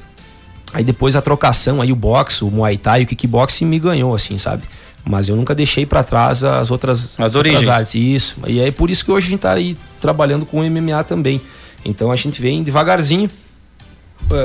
[0.73, 4.37] aí depois a trocação, aí o boxe, o muay thai, o kickboxing me ganhou, assim,
[4.37, 4.63] sabe?
[5.05, 7.95] Mas eu nunca deixei para trás as outras, as outras artes.
[7.95, 8.35] Isso.
[8.47, 11.39] E é por isso que hoje a gente tá aí trabalhando com o MMA também.
[11.85, 13.29] Então a gente vem devagarzinho,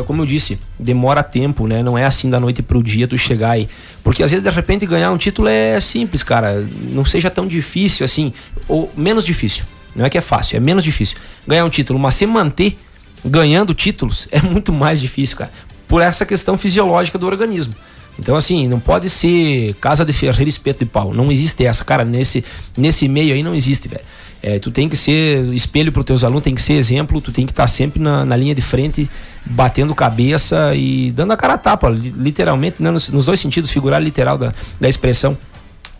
[0.07, 1.83] como eu disse, demora tempo, né?
[1.83, 3.69] Não é assim da noite pro dia tu chegar aí.
[4.05, 6.67] Porque às vezes, de repente, ganhar um título é simples, cara.
[6.91, 8.33] Não seja tão difícil assim,
[8.69, 9.65] ou menos difícil.
[9.95, 11.17] Não é que é fácil, é menos difícil.
[11.47, 12.79] Ganhar um título, mas se manter
[13.25, 15.51] ganhando títulos é muito mais difícil, cara.
[15.89, 17.75] Por essa questão fisiológica do organismo.
[18.19, 21.15] Então, assim, não pode ser casa de ferreiro espeto de pau.
[21.15, 22.05] Não existe essa, cara.
[22.05, 22.45] Nesse,
[22.77, 24.05] nesse meio aí não existe, velho.
[24.43, 27.31] É, tu tem que ser espelho para os teus alunos, tem que ser exemplo, tu
[27.31, 29.09] tem que estar tá sempre na, na, linha de frente,
[29.45, 34.03] batendo cabeça e dando a cara a tapa, literalmente, né, nos, nos, dois sentidos, figurar
[34.03, 35.37] literal da, da expressão.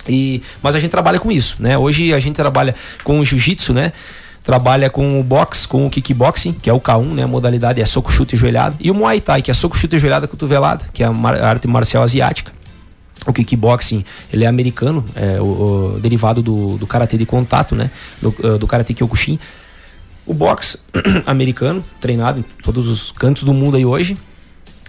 [0.09, 1.77] E, mas a gente trabalha com isso, né?
[1.77, 2.75] Hoje a gente trabalha
[3.05, 3.93] com o jiu-jitsu, né?
[4.43, 7.25] Trabalha com o boxe, com o kickboxing, que é o K1, né?
[7.25, 8.75] A modalidade é soco, chute e joelhada.
[8.81, 11.49] E o Muay Thai, que é soco, chute e joelhada cotovelada, que é a, a
[11.51, 12.51] arte marcial asiática.
[13.27, 15.45] O kickboxing, ele é americano, é o,
[15.95, 17.91] o derivado do, do karatê de contato, né?
[18.21, 19.39] Do, uh, do karatê Kyokushin.
[20.27, 20.79] O boxe
[21.27, 24.17] americano, treinado em todos os cantos do mundo aí hoje.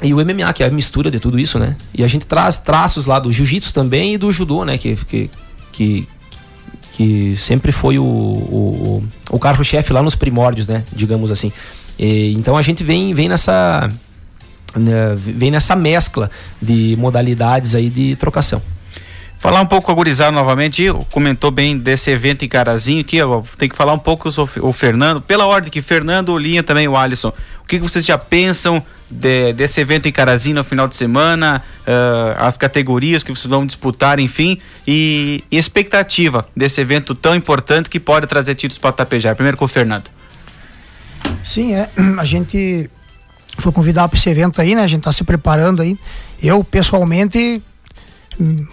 [0.02, 1.76] E o MMA, que é a mistura de tudo isso, né?
[1.94, 4.78] E a gente traz traços lá do jiu-jitsu também e do judô, né?
[4.78, 5.30] Que, que,
[5.72, 6.08] que,
[6.94, 10.84] que sempre foi o, o, o carro-chefe lá nos primórdios, né?
[10.92, 11.52] Digamos assim.
[12.00, 13.90] E, então a gente vem, vem nessa
[14.76, 16.30] né, vem nessa mescla
[16.62, 18.62] de modalidades aí de trocação.
[19.42, 23.18] Falar um pouco com a gurizada novamente, comentou bem desse evento em Carazinho aqui,
[23.58, 26.96] tem que falar um pouco sobre o Fernando, pela ordem que Fernando, Linha também o
[26.96, 27.30] Alisson,
[27.64, 31.64] o que, que vocês já pensam de, desse evento em Carazinho no final de semana,
[31.80, 37.90] uh, as categorias que vocês vão disputar, enfim, e, e, expectativa desse evento tão importante
[37.90, 39.36] que pode trazer títulos para Tapejar.
[39.36, 40.12] Primeiro com o Fernando.
[41.44, 42.90] Sim, é, a gente
[43.58, 44.84] foi convidado para esse evento aí, né?
[44.84, 45.98] A gente está se preparando aí.
[46.42, 47.62] Eu, pessoalmente,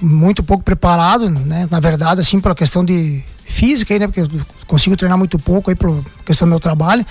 [0.00, 1.68] muito pouco preparado, né?
[1.70, 4.06] Na verdade, assim, pela questão de física aí, né?
[4.06, 4.28] Porque eu
[4.66, 7.04] consigo treinar muito pouco aí pela questão do meu trabalho.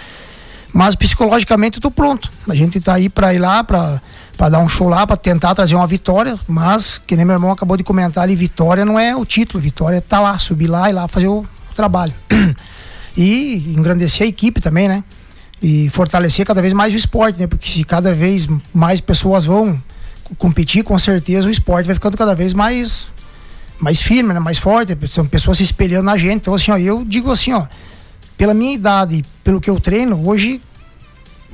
[0.74, 2.30] Mas psicologicamente eu pronto.
[2.48, 4.02] A gente está aí para ir lá, para
[4.38, 7.52] para dar um show lá, para tentar trazer uma vitória, mas que nem meu irmão
[7.52, 10.92] acabou de comentar ali, vitória não é o título, vitória é tá lá, subir lá
[10.92, 11.44] e lá fazer o
[11.76, 12.14] trabalho.
[13.18, 15.04] e engrandecer a equipe também, né?
[15.62, 17.48] E fortalecer cada vez mais o esporte, né?
[17.48, 19.82] Porque se cada vez mais pessoas vão
[20.38, 23.10] competir, com certeza o esporte vai ficando cada vez mais
[23.80, 24.40] mais firme, né?
[24.40, 26.38] mais forte, são pessoas se espelhando na gente.
[26.38, 27.68] Então assim, ó, eu digo assim, ó,
[28.36, 30.62] pela minha idade, pelo que eu treino, hoje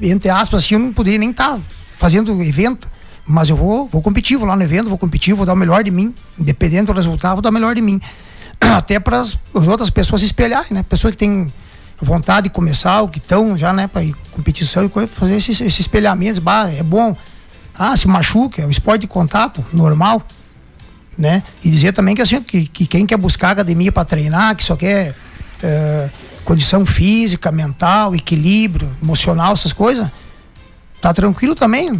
[0.01, 1.61] entre aspas, assim, eu não poderia nem estar tá
[1.95, 2.87] fazendo evento,
[3.25, 5.83] mas eu vou, vou competir, vou lá no evento, vou competir, vou dar o melhor
[5.83, 8.01] de mim, independente do resultado, vou dar o melhor de mim.
[8.59, 10.83] Até para as outras pessoas se espelharem, né?
[10.83, 11.51] Pessoas que têm
[12.01, 16.39] vontade de começar, o que estão já, né, para competição e fazer esses, esses espelhamentos,
[16.39, 17.15] bah, é bom.
[17.75, 20.21] Ah, se machuca, é um esporte de contato normal,
[21.17, 21.41] né?
[21.63, 24.75] E dizer também que assim, que, que quem quer buscar academia para treinar, que só
[24.75, 25.15] quer
[25.61, 26.09] é,
[26.45, 30.07] condição física, mental, equilíbrio, emocional, essas coisas,
[31.01, 31.99] tá tranquilo também.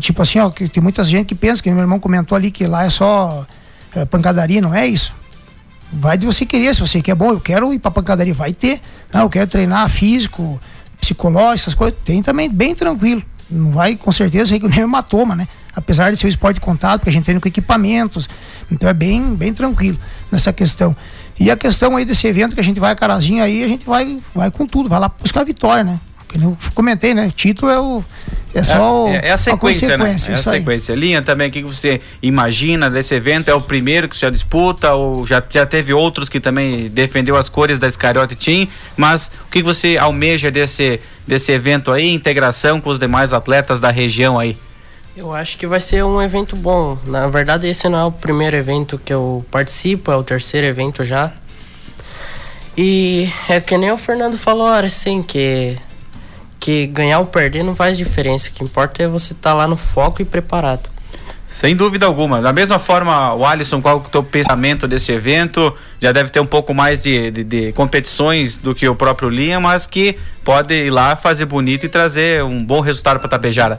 [0.00, 2.66] Tipo assim, ó, que tem muita gente que pensa, que meu irmão comentou ali que
[2.66, 3.46] lá é só
[3.94, 5.14] é, pancadaria, não é isso.
[5.92, 8.80] Vai de você querer, se você quer bom, eu quero ir pra pancadaria, vai ter.
[9.12, 10.60] Não, eu quero treinar físico,
[11.00, 13.22] psicológico, essas coisas, tem também, bem tranquilo.
[13.50, 15.46] Não vai, com certeza, que nem hematoma, né?
[15.74, 18.28] Apesar de ser um esporte de contato, porque a gente treina com equipamentos,
[18.70, 19.98] então é bem, bem tranquilo
[20.30, 20.96] nessa questão.
[21.38, 23.84] E a questão aí desse evento que a gente vai a Carazinho aí, a gente
[23.84, 25.98] vai, vai com tudo, vai lá buscar a vitória, né?
[26.34, 27.30] Eu comentei, né?
[27.34, 28.04] Título é o.
[28.54, 30.10] É só é, é a sequência, a né?
[30.10, 30.94] É a sequência.
[30.94, 31.00] Aí.
[31.00, 33.48] Linha também, o que você imagina desse evento?
[33.48, 37.36] É o primeiro que você já disputa ou já, já teve outros que também defendeu
[37.36, 38.68] as cores da Scariote Team?
[38.96, 43.90] Mas o que você almeja desse, desse evento aí, integração com os demais atletas da
[43.90, 44.56] região aí?
[45.14, 46.98] Eu acho que vai ser um evento bom.
[47.06, 51.04] Na verdade, esse não é o primeiro evento que eu participo, é o terceiro evento
[51.04, 51.32] já.
[52.76, 55.76] E é que nem o Fernando falou, assim, que
[56.62, 58.48] que ganhar ou perder não faz diferença.
[58.48, 60.88] O que importa é você estar tá lá no foco e preparado.
[61.48, 62.40] Sem dúvida alguma.
[62.40, 65.74] Da mesma forma, o Alisson, qual é o teu pensamento desse evento?
[66.00, 69.58] Já deve ter um pouco mais de, de, de, competições do que o próprio Linha,
[69.58, 73.78] mas que pode ir lá fazer bonito e trazer um bom resultado para Tapejara.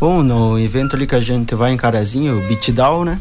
[0.00, 3.20] Bom, no evento ali que a gente vai em Carazinho, o Beatdown, né?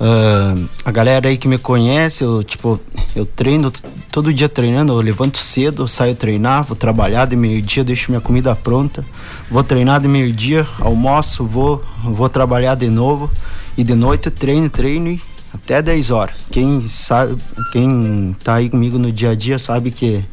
[0.00, 2.80] Uh, a galera aí que me conhece, eu, tipo,
[3.14, 3.70] eu treino
[4.10, 8.54] todo dia treinando, eu levanto cedo, saio treinar, vou trabalhar de meio-dia, deixo minha comida
[8.56, 9.04] pronta,
[9.48, 13.30] vou treinar de meio-dia, almoço, vou, vou trabalhar de novo
[13.76, 15.20] e de noite eu treino, treino e
[15.52, 16.36] até 10 horas.
[16.50, 17.36] Quem sabe,
[17.70, 20.24] quem tá aí comigo no dia a dia sabe que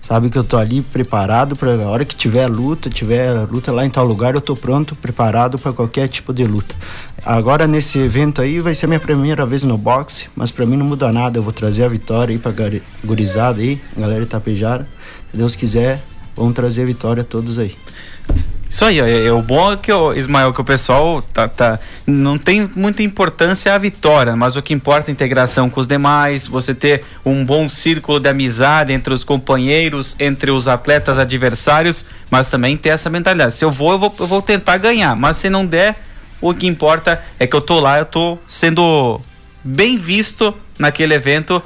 [0.00, 3.86] sabe que eu tô ali preparado para a hora que tiver luta, tiver luta lá
[3.86, 6.74] em tal lugar, eu tô pronto, preparado para qualquer tipo de luta.
[7.24, 10.84] Agora nesse evento aí vai ser minha primeira vez no boxe, mas para mim não
[10.84, 12.52] muda nada, eu vou trazer a vitória aí para
[13.02, 14.86] gurizada aí, galera Itapejara.
[15.30, 16.02] Se Deus quiser,
[16.36, 17.74] vamos trazer a vitória a todos aí.
[18.68, 21.78] Isso aí, é, é, o bom é que o Ismael, que o pessoal tá, tá,
[22.06, 25.86] não tem muita importância a vitória, mas o que importa é a integração com os
[25.86, 32.04] demais, você ter um bom círculo de amizade entre os companheiros, entre os atletas adversários,
[32.30, 33.54] mas também ter essa mentalidade.
[33.54, 35.96] Se eu vou, eu vou, eu vou tentar ganhar, mas se não der,
[36.50, 39.18] o que importa é que eu tô lá, eu tô sendo
[39.64, 41.62] bem visto naquele evento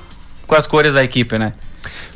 [0.47, 1.53] com as cores da equipe, né?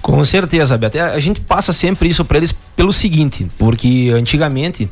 [0.00, 0.98] Com certeza, Beto.
[0.98, 4.88] A gente passa sempre isso para eles pelo seguinte, porque antigamente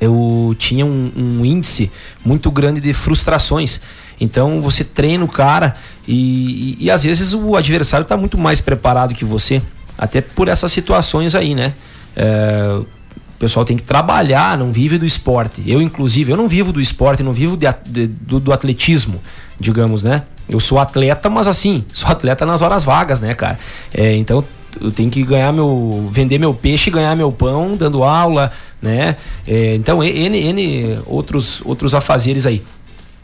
[0.00, 1.92] eu tinha um, um, índice
[2.24, 3.80] muito grande de frustrações.
[4.20, 5.76] Então você treina o cara
[6.08, 9.62] e, e, e às vezes o adversário está muito mais preparado que você,
[9.96, 11.72] até por essas situações aí, né?
[12.16, 12.80] É,
[13.40, 15.62] pessoal tem que trabalhar, não vive do esporte.
[15.66, 19.20] Eu, inclusive, eu não vivo do esporte, não vivo de, de, do, do atletismo,
[19.58, 20.24] digamos, né?
[20.46, 23.58] Eu sou atleta, mas assim, sou atleta nas horas vagas, né, cara?
[23.94, 24.44] É, então
[24.78, 26.08] eu tenho que ganhar meu.
[26.12, 29.16] vender meu peixe e ganhar meu pão dando aula, né?
[29.48, 32.62] É, então, N, N outros, outros afazeres aí.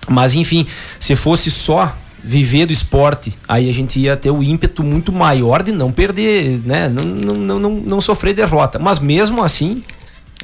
[0.09, 0.67] Mas enfim,
[0.99, 5.63] se fosse só viver do esporte, aí a gente ia ter o ímpeto muito maior
[5.63, 6.89] de não perder, né?
[6.89, 8.79] Não, não, não, não sofrer derrota.
[8.79, 9.83] Mas mesmo assim,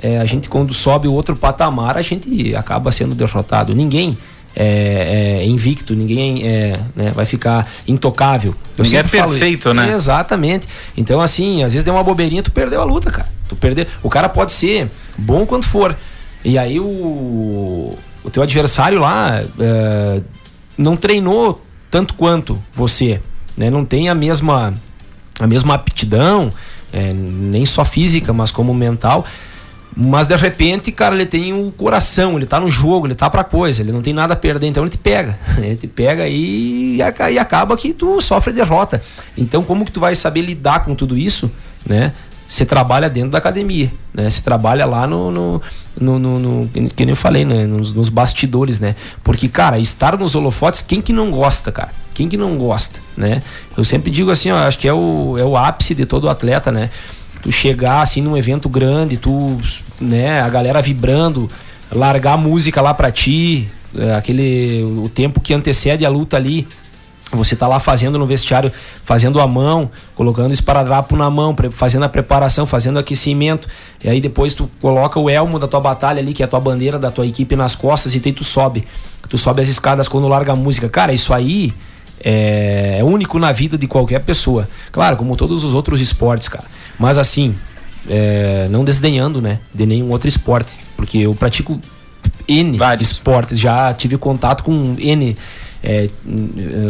[0.02, 3.74] é, a gente quando sobe outro patamar, a gente acaba sendo derrotado.
[3.74, 4.18] Ninguém
[4.54, 8.54] é, é, invicto, ninguém é, né, vai ficar intocável.
[8.76, 9.92] Eu ninguém é perfeito, falo, né?
[9.92, 10.68] Exatamente.
[10.96, 13.28] Então, assim, às vezes deu uma bobeirinha, tu perdeu a luta, cara.
[13.48, 13.86] Tu perdeu.
[14.02, 15.96] O cara pode ser bom quanto for.
[16.44, 20.20] E aí o, o teu adversário lá é,
[20.76, 23.20] não treinou tanto quanto você,
[23.56, 23.70] né?
[23.70, 24.74] Não tem a mesma
[25.38, 26.52] a mesma aptidão,
[26.92, 29.24] é, nem só física, mas como mental.
[29.94, 33.44] Mas de repente, cara, ele tem o coração, ele tá no jogo, ele tá pra
[33.44, 35.38] coisa, ele não tem nada a perder, então ele te pega.
[35.58, 39.02] Ele te pega e, e acaba que tu sofre derrota.
[39.36, 41.50] Então, como que tu vai saber lidar com tudo isso,
[41.86, 42.12] né?
[42.48, 44.28] Você trabalha dentro da academia, né?
[44.28, 45.62] Você trabalha lá no, no,
[45.98, 47.66] no, no, no que nem eu falei, né?
[47.66, 48.94] Nos, nos, bastidores, né?
[49.24, 51.90] Porque, cara, estar nos holofotes, quem que não gosta, cara?
[52.12, 53.42] Quem que não gosta, né?
[53.76, 56.70] Eu sempre digo assim, ó, acho que é o, é o ápice de todo atleta,
[56.70, 56.90] né?
[57.42, 59.58] Tu chegar assim num evento grande, tu,
[60.00, 61.50] né, a galera vibrando,
[61.90, 66.66] largar a música lá pra ti, é, aquele o tempo que antecede a luta ali,
[67.32, 68.70] você tá lá fazendo no vestiário,
[69.04, 73.68] fazendo a mão, colocando esparadrapo na mão, fazendo a preparação, fazendo aquecimento.
[74.04, 76.60] E aí depois tu coloca o elmo da tua batalha ali, que é a tua
[76.60, 78.86] bandeira da tua equipe nas costas, e tu sobe.
[79.30, 80.90] Tu sobe as escadas quando larga a música.
[80.90, 81.72] Cara, isso aí
[82.22, 84.68] é, é único na vida de qualquer pessoa.
[84.90, 86.64] Claro, como todos os outros esportes, cara.
[86.98, 87.54] Mas assim,
[88.08, 91.80] é, não desdenhando, né, de nenhum outro esporte, porque eu pratico
[92.48, 93.10] N Vários.
[93.10, 95.36] esportes, já tive contato com N
[95.82, 96.08] é,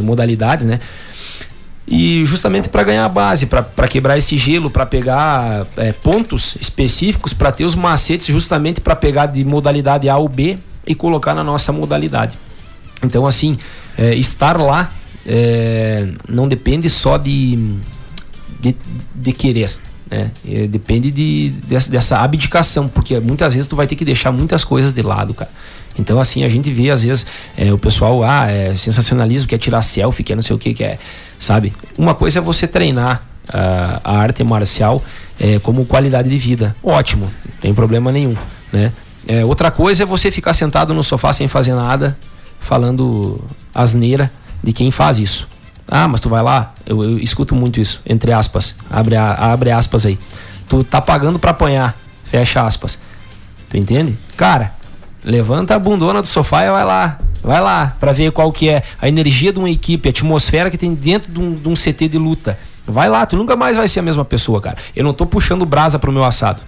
[0.03, 0.81] modalidades, né?
[1.87, 7.35] E justamente para ganhar a base, para quebrar esse gelo, para pegar é, pontos específicos,
[7.35, 11.42] para ter os macetes justamente para pegar de modalidade A ou B e colocar na
[11.42, 12.38] nossa modalidade.
[13.03, 13.59] Então, assim,
[13.99, 14.92] é, estar lá
[15.26, 17.76] é, não depende só de,
[18.61, 18.76] de,
[19.14, 19.70] de querer.
[20.11, 20.30] Né?
[20.46, 24.64] É, depende de, dessa, dessa abdicação, porque muitas vezes tu vai ter que deixar muitas
[24.64, 25.50] coisas de lado, cara.
[25.98, 29.82] Então, assim, a gente vê às vezes é, o pessoal, ah, é sensacionalismo, quer tirar
[29.82, 30.98] selfie, quer não sei o que, quer,
[31.38, 31.72] sabe?
[31.98, 35.02] Uma coisa é você treinar uh, a arte marcial
[35.38, 36.74] é, como qualidade de vida.
[36.82, 38.37] Ótimo, não tem problema nenhum,
[38.72, 38.92] né?
[39.26, 42.16] É, outra coisa é você ficar sentado no sofá sem fazer nada,
[42.58, 43.40] falando
[43.74, 44.30] asneira
[44.62, 45.48] de quem faz isso.
[45.88, 50.07] Ah, mas tu vai lá, eu, eu escuto muito isso, entre aspas, abre, abre aspas
[50.07, 50.18] aí.
[50.68, 52.98] Tu tá pagando para apanhar, fecha aspas.
[53.68, 54.16] Tu entende?
[54.37, 54.72] Cara,
[55.25, 58.83] levanta a bundona do sofá e vai lá, vai lá, para ver qual que é
[59.01, 62.09] a energia de uma equipe, a atmosfera que tem dentro de um, de um CT
[62.09, 62.59] de luta.
[62.87, 64.77] Vai lá, tu nunca mais vai ser a mesma pessoa, cara.
[64.96, 66.62] Eu não tô puxando brasa pro meu assado.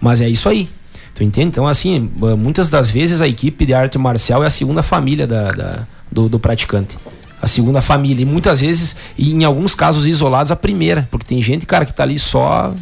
[0.00, 0.68] Mas é isso aí.
[1.14, 1.46] Tu entende?
[1.46, 5.52] Então, assim, muitas das vezes a equipe de arte marcial é a segunda família da,
[5.52, 5.78] da
[6.10, 6.98] do, do praticante
[7.44, 8.22] a segunda família.
[8.22, 11.06] E muitas vezes, e em alguns casos isolados, a primeira.
[11.10, 12.74] Porque tem gente, cara, que tá ali só.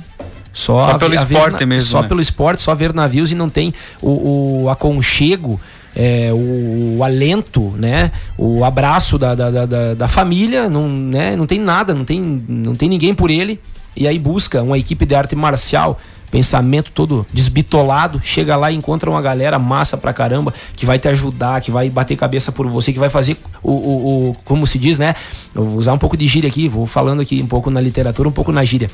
[0.53, 1.89] Só, só pelo esporte ver, mesmo.
[1.89, 2.09] Só né?
[2.09, 5.61] pelo esporte, só ver navios e não tem o, o aconchego.
[5.95, 8.13] É, o, o, alento, né?
[8.39, 11.37] O abraço da, da, da, da, família, não, né?
[11.37, 13.61] não tem nada, não tem, não tem ninguém por ele.
[13.95, 16.01] E aí busca uma equipe de arte marcial
[16.33, 21.07] pensamento todo desbitolado, chega lá e encontra uma galera massa pra caramba, que vai te
[21.07, 24.79] ajudar, que vai bater cabeça por você, que vai fazer o, o, o como se
[24.79, 25.15] diz, né?
[25.55, 28.31] Eu vou usar um pouco de gíria aqui, vou falando aqui um pouco na literatura,
[28.31, 28.91] um pouco na gíria.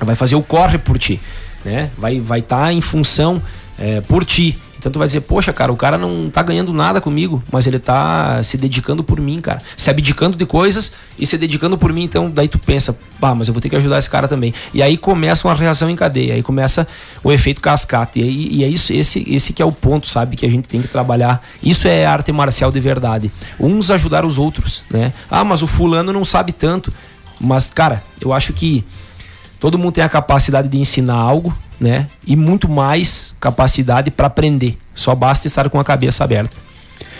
[0.00, 1.20] Vai fazer o corre por ti,
[1.64, 1.90] né?
[1.96, 3.40] Vai vai estar tá em função
[3.78, 4.58] é, por ti.
[4.84, 7.78] Então tu vai dizer, poxa, cara, o cara não tá ganhando nada comigo, mas ele
[7.78, 9.62] tá se dedicando por mim, cara.
[9.78, 13.48] Se abdicando de coisas e se dedicando por mim, então daí tu pensa, pá, mas
[13.48, 14.52] eu vou ter que ajudar esse cara também.
[14.74, 16.86] E aí começa uma reação em cadeia, aí começa
[17.22, 18.18] o efeito cascata.
[18.18, 20.68] E, aí, e é isso, esse, esse que é o ponto, sabe, que a gente
[20.68, 21.42] tem que trabalhar.
[21.62, 23.32] Isso é arte marcial de verdade.
[23.58, 25.14] Uns ajudar os outros, né?
[25.30, 26.92] Ah, mas o fulano não sabe tanto.
[27.40, 28.84] Mas, cara, eu acho que
[29.58, 32.08] todo mundo tem a capacidade de ensinar algo, né?
[32.26, 34.78] E muito mais capacidade para aprender.
[34.94, 36.56] Só basta estar com a cabeça aberta.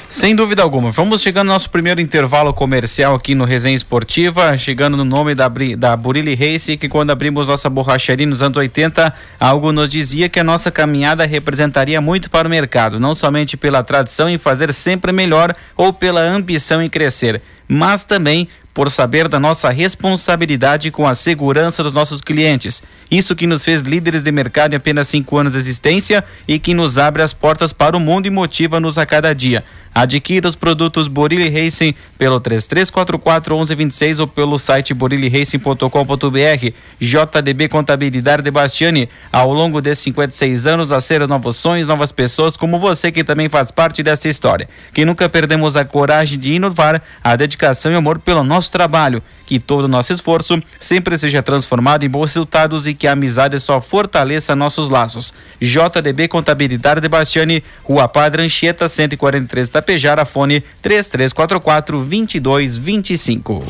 [0.09, 0.91] Sem dúvida alguma.
[0.91, 5.51] Vamos chegando ao nosso primeiro intervalo comercial aqui no Resenha Esportiva, chegando no nome da,
[5.77, 10.41] da Burilli Race, que quando abrimos nossa borracharia nos anos 80, algo nos dizia que
[10.41, 15.11] a nossa caminhada representaria muito para o mercado, não somente pela tradição em fazer sempre
[15.13, 21.15] melhor ou pela ambição em crescer, mas também por saber da nossa responsabilidade com a
[21.15, 22.83] segurança dos nossos clientes.
[23.09, 26.75] Isso que nos fez líderes de mercado em apenas cinco anos de existência e que
[26.75, 29.63] nos abre as portas para o mundo e motiva-nos a cada dia.
[29.95, 36.73] Adquira os produtos Borilli Racing pelo 3344 1126 ou pelo site boriliracing.com.br.
[37.01, 39.09] JDB Contabilidade de Bastiani.
[39.33, 43.71] Ao longo desses 56 anos, acera novos sonhos, novas pessoas como você que também faz
[43.71, 44.69] parte dessa história.
[44.93, 49.23] Que nunca perdemos a coragem de inovar, a dedicação e amor pelo nosso trabalho.
[49.47, 53.59] Que todo o nosso esforço sempre seja transformado em bons resultados e que a amizade
[53.59, 55.33] só fortaleça nossos laços.
[55.61, 63.65] JDB Contabilidade de Bastiani, Rua Padre Anchieta, 143 Tapejara, fone 3344 2225.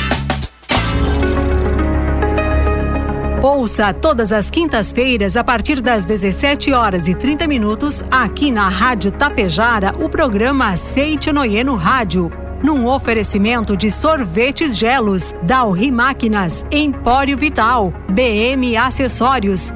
[3.41, 9.11] Ouça todas as quintas-feiras, a partir das 17 horas e 30 minutos, aqui na Rádio
[9.11, 12.31] Tapejara, o programa Aceite Noie no Rádio
[12.63, 19.73] num oferecimento de sorvetes gelos, Dalri Máquinas, Empório Vital, BM Acessórios.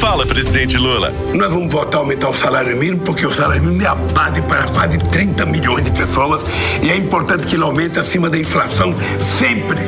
[0.00, 1.12] Fala, presidente Lula.
[1.32, 4.64] Nós vamos votar aumentar o salário mínimo porque o salário mínimo é a base para
[4.68, 6.42] quase 30 milhões de pessoas
[6.82, 9.78] e é importante que ele aumente acima da inflação sempre.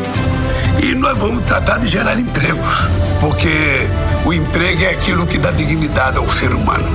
[0.82, 2.88] E nós vamos tratar de gerar empregos,
[3.20, 3.88] porque
[4.24, 6.86] o emprego é aquilo que dá dignidade ao ser humano.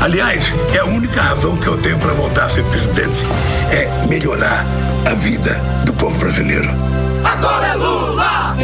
[0.00, 3.24] Aliás, é a única razão que eu tenho para voltar a ser presidente
[3.70, 4.64] é melhorar
[5.04, 6.68] a vida do povo brasileiro.
[7.24, 8.56] Agora é Lula!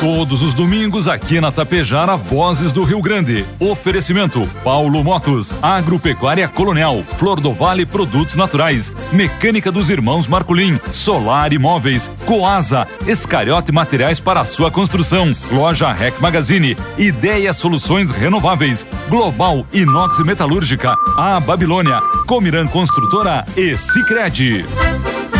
[0.00, 3.44] Todos os domingos aqui na Tapejara, Vozes do Rio Grande.
[3.58, 11.52] Oferecimento: Paulo Motos, Agropecuária Colonial, Flor do Vale Produtos Naturais, Mecânica dos Irmãos Marculin, Solar
[11.52, 19.66] Imóveis, Coasa, Escariote Materiais para a sua construção, Loja Rec Magazine, Ideia Soluções Renováveis, Global
[19.70, 24.64] Inox Metalúrgica, A Babilônia, Comiran Construtora e Sicredi.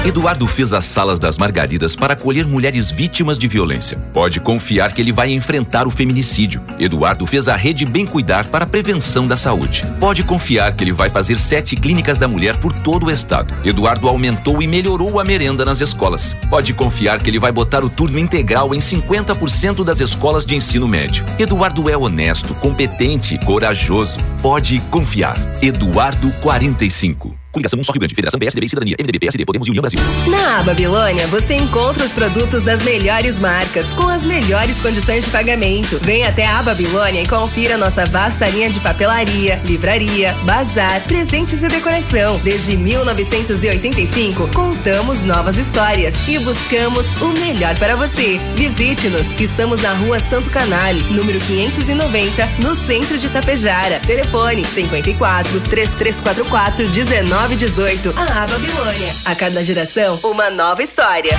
[0.02, 3.98] Eduardo fez as salas das Margaridas para acolher mulheres vítimas de violência.
[4.14, 6.62] Pode confiar que ele vai enfrentar o feminicídio.
[6.78, 9.86] Eduardo fez a Rede Bem Cuidar para a prevenção da saúde.
[10.00, 13.52] Pode confiar que ele vai fazer sete clínicas da mulher por todo o estado.
[13.62, 16.34] Eduardo aumentou e melhorou a merenda nas escolas.
[16.48, 20.88] Pode confiar que ele vai botar o turno integral em 50% das escolas de ensino
[20.88, 21.26] médio.
[21.38, 24.18] Eduardo é honesto, competente, corajoso.
[24.40, 25.36] Pode confiar.
[25.60, 27.39] Eduardo 45.
[27.52, 30.00] Coligação Só Rio Grande, Federação PSDB e Cidadania, MDB, PSD, Podemos e União Brasil.
[30.28, 35.98] Na Babilônia, você encontra os produtos das melhores marcas, com as melhores condições de pagamento.
[36.00, 41.68] Venha até a Babilônia e confira nossa vasta linha de papelaria, livraria, bazar, presentes e
[41.68, 42.38] decoração.
[42.38, 48.38] Desde 1985, contamos novas histórias e buscamos o melhor para você.
[48.54, 53.98] Visite-nos, estamos na rua Santo Canale, número 590, no centro de Tapejara.
[54.00, 58.10] Telefone 54 3344 19 1918.
[58.16, 59.14] A Babilônia.
[59.24, 61.32] A cada geração, uma nova história.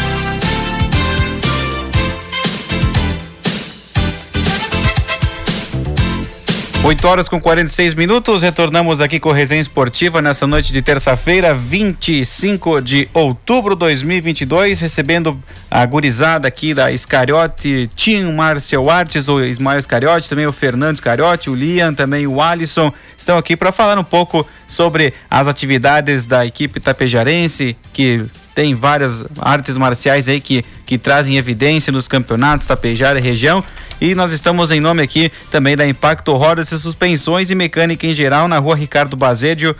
[6.83, 12.81] 8 horas com 46 minutos, retornamos aqui com Resenha Esportiva nessa noite de terça-feira, 25
[12.81, 19.77] de outubro de 2022, recebendo a gurizada aqui da Iscariote, Tim Marcel Artes, o Ismael
[19.77, 24.03] Iscariote, também o Fernando Iscariote, o Lian, também o Alisson, estão aqui para falar um
[24.03, 30.97] pouco sobre as atividades da equipe tapejarense, que tem várias artes marciais aí que, que
[30.97, 33.63] trazem evidência nos campeonatos Tapejara e região.
[33.99, 38.13] E nós estamos em nome aqui também da Impacto Rodas e Suspensões e Mecânica em
[38.13, 39.75] geral na rua Ricardo Bazédio,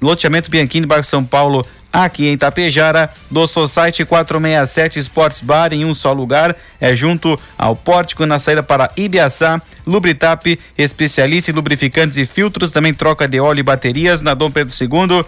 [0.00, 5.94] loteamento Bianchini, bairro São Paulo, aqui em Tapejara, do Society 467 Sports Bar em um
[5.94, 12.26] só lugar, é junto ao pórtico na saída para Ibiaçá, Lubritap, especialista em lubrificantes e
[12.26, 15.24] filtros, também troca de óleo e baterias na Dom Pedro II,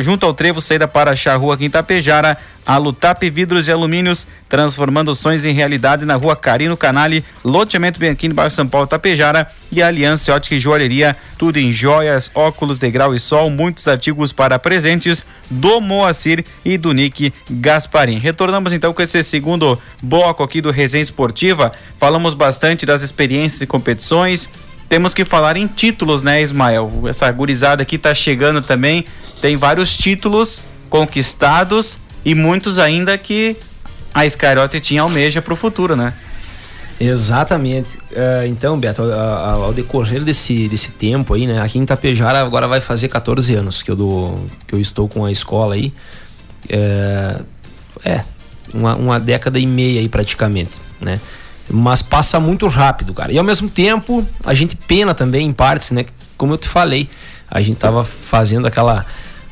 [0.00, 5.52] junto ao trevo, saída para Charrua Quintapejara, a Lutap Vidros e Alumínios, transformando sonhos em
[5.52, 10.60] realidade na rua Carino Canale, loteamento Bianchini, bairro São Paulo, Tapejara, e Aliança Ótica e
[10.60, 16.76] Joalheria, tudo em joias, óculos, degrau e sol, muitos artigos para presentes do Moacir e
[16.76, 18.18] do Nick Gasparim.
[18.18, 23.66] Retornamos então com esse segundo bloco aqui do Resenha Esportiva, falamos bastante das experiências e
[23.66, 24.48] competições,
[24.88, 26.90] temos que falar em títulos, né, Ismael?
[27.08, 29.04] Essa gurizada aqui tá chegando também,
[29.40, 33.56] tem vários títulos conquistados e muitos ainda que
[34.14, 36.14] a Skyrote tinha almeja para o futuro, né?
[36.98, 37.96] Exatamente.
[38.10, 41.60] Uh, então, Beto, ao, ao, decorrer desse, desse tempo aí, né?
[41.60, 45.24] Aqui em Itapejara agora vai fazer 14 anos que eu, dou, que eu estou com
[45.24, 45.92] a escola aí.
[46.68, 47.40] É,
[48.04, 48.24] é
[48.72, 51.20] uma, uma década e meia aí praticamente, né?
[51.68, 53.32] Mas passa muito rápido, cara.
[53.32, 56.04] E ao mesmo tempo, a gente pena também em partes, né?
[56.36, 57.08] Como eu te falei,
[57.50, 59.04] a gente tava fazendo aquela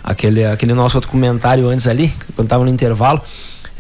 [0.03, 3.23] aquele, aquele nosso outro comentário antes ali, quando tava no intervalo.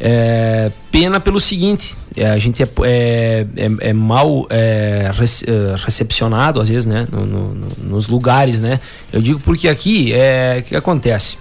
[0.00, 6.60] É, pena pelo seguinte, é, a gente é, é, é, é mal é, é, recepcionado
[6.60, 8.80] às vezes, né, no, no, nos lugares, né.
[9.12, 11.38] Eu digo porque aqui é que acontece.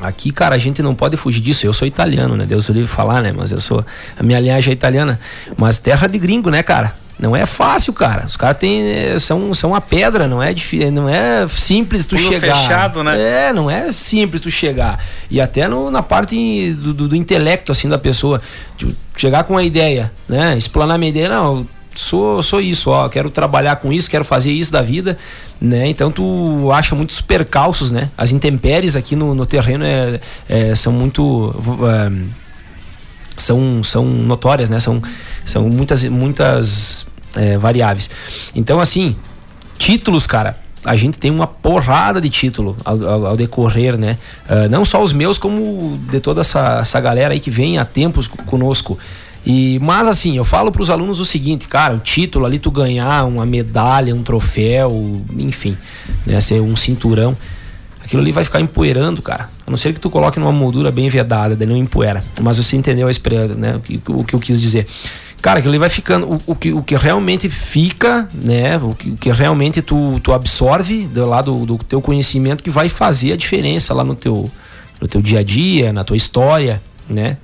[0.00, 1.66] Aqui, cara, a gente não pode fugir disso.
[1.66, 2.44] Eu sou italiano, né?
[2.44, 3.32] Deus o livre falar, né?
[3.32, 3.84] Mas eu sou.
[4.18, 5.20] A minha linhagem é italiana.
[5.56, 6.94] Mas terra de gringo, né, cara?
[7.18, 8.26] Não é fácil, cara.
[8.26, 8.82] Os caras têm.
[8.82, 12.56] Eh, são, são uma pedra, não é difícil, não é simples tu Pulo chegar.
[12.56, 13.48] fechado, né?
[13.48, 14.98] É, não é simples tu chegar.
[15.30, 18.42] E até no, na parte do, do, do intelecto, assim, da pessoa.
[18.76, 20.56] Tipo, chegar com uma ideia, né?
[20.58, 21.64] Explanar minha ideia, não,
[21.94, 25.16] sou, sou isso, ó, quero trabalhar com isso, quero fazer isso da vida,
[25.60, 25.86] né?
[25.88, 28.10] Então tu acha muitos percalços, né?
[28.16, 31.54] As intempéries aqui no, no terreno é, é, são muito
[31.88, 32.12] é,
[33.36, 34.80] são, são notórias, né?
[34.80, 35.02] São,
[35.44, 38.10] são muitas muitas é, variáveis.
[38.54, 39.16] Então assim,
[39.78, 44.18] títulos, cara, a gente tem uma porrada de título ao, ao, ao decorrer, né?
[44.48, 47.84] Uh, não só os meus, como de toda essa, essa galera aí que vem há
[47.84, 48.98] tempos conosco.
[49.46, 52.70] E, mas assim, eu falo para os alunos o seguinte, cara, o título ali, tu
[52.70, 55.76] ganhar uma medalha, um troféu, enfim,
[56.24, 57.36] né, ser um cinturão,
[58.02, 59.50] aquilo ali vai ficar empoeirando, cara.
[59.66, 62.24] A não ser que tu coloque numa moldura bem vedada, daí não empoeira.
[62.40, 64.86] Mas você entendeu a experiência, né, o que, o que eu quis dizer.
[65.42, 69.10] Cara, aquilo ali vai ficando, o, o, que, o que realmente fica, né, o que,
[69.10, 73.34] o que realmente tu, tu absorve do lado do, do teu conhecimento que vai fazer
[73.34, 74.50] a diferença lá no teu,
[74.98, 77.36] no teu dia a dia, na tua história, né?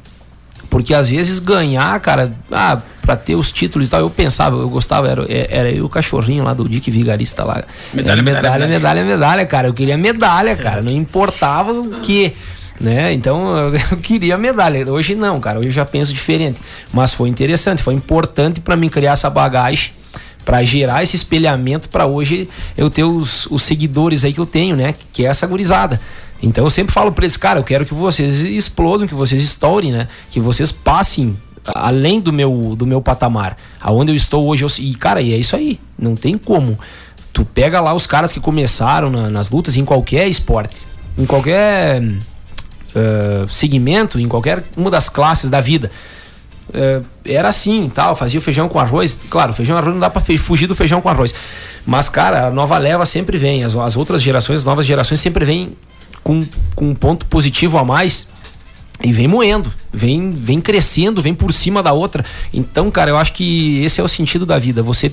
[0.71, 4.71] Porque às vezes ganhar, cara, ah, pra ter os títulos e tal, eu pensava, eu
[4.71, 7.65] gostava, era, era eu o cachorrinho lá do Dick Vigarista lá.
[7.93, 9.67] Medalha, medalha, medalha, medalha, medalha, cara.
[9.67, 10.81] Eu queria medalha, cara.
[10.81, 12.33] Não importava o que.
[12.81, 13.13] Né?
[13.13, 14.89] Então eu queria medalha.
[14.91, 15.59] Hoje não, cara.
[15.59, 16.61] Hoje eu já penso diferente.
[16.93, 19.93] Mas foi interessante, foi importante para mim criar essa bagagem
[20.45, 24.77] para gerar esse espelhamento para hoje eu ter os, os seguidores aí que eu tenho,
[24.77, 24.95] né?
[25.13, 26.01] Que é essa gurizada.
[26.43, 29.93] Então eu sempre falo para eles, cara, eu quero que vocês explodam, que vocês estourem,
[29.93, 30.09] né?
[30.31, 31.37] Que vocês passem
[31.75, 34.65] além do meu do meu patamar, aonde eu estou hoje.
[34.65, 36.79] Eu, e cara, e é isso aí, não tem como.
[37.33, 40.83] Tu pega lá os caras que começaram na, nas lutas em qualquer esporte,
[41.17, 45.91] em qualquer uh, segmento, em qualquer uma das classes da vida.
[46.71, 49.19] Uh, era assim, tal, fazia feijão com arroz.
[49.29, 51.35] Claro, feijão com arroz não dá para fugir do feijão com arroz.
[51.87, 55.45] Mas, cara, a nova leva sempre vem, as, as outras gerações, as novas gerações sempre
[55.45, 55.77] vêm
[56.23, 56.45] com,
[56.75, 58.29] com um ponto positivo a mais
[59.03, 62.25] e vem moendo, vem, vem crescendo, vem por cima da outra.
[62.53, 64.83] Então, cara, eu acho que esse é o sentido da vida.
[64.83, 65.13] Você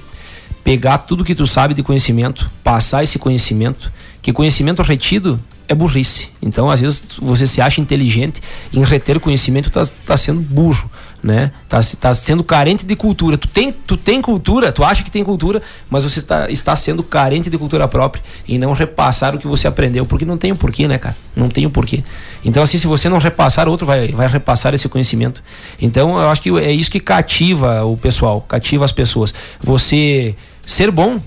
[0.63, 3.91] pegar tudo que tu sabe de conhecimento, passar esse conhecimento,
[4.21, 6.29] que conhecimento retido é burrice.
[6.41, 8.41] Então, às vezes, você se acha inteligente
[8.73, 10.89] em reter conhecimento, tá, tá sendo burro
[11.21, 11.51] né?
[11.67, 13.37] Tá, tá sendo carente de cultura.
[13.37, 17.03] Tu tem, tu tem cultura, tu acha que tem cultura, mas você está, está sendo
[17.03, 20.53] carente de cultura própria e não repassar o que você aprendeu, porque não tem o
[20.53, 21.15] um porquê, né, cara?
[21.35, 22.03] Não tem o um porquê.
[22.45, 25.43] Então, assim, se você não repassar, outro vai, vai repassar esse conhecimento.
[25.81, 29.33] Então, eu acho que é isso que cativa o pessoal, cativa as pessoas.
[29.61, 31.19] Você ser bom,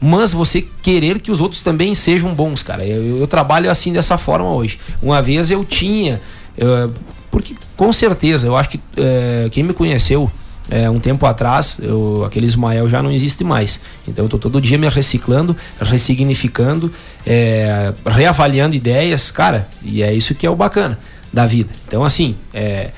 [0.00, 2.86] mas você querer que os outros também sejam bons, cara.
[2.86, 4.78] Eu, eu, trabalho assim dessa forma hoje.
[5.02, 6.20] Uma vez eu tinha.
[6.56, 6.92] Eu,
[7.30, 10.30] porque com certeza, eu acho que é, quem me conheceu
[10.70, 13.80] é, um tempo atrás, eu, aquele Ismael já não existe mais.
[14.06, 16.92] Então eu estou todo dia me reciclando, ressignificando,
[17.26, 20.98] é, reavaliando ideias, cara, e é isso que é o bacana
[21.32, 21.70] da vida.
[21.86, 22.90] Então, assim, é,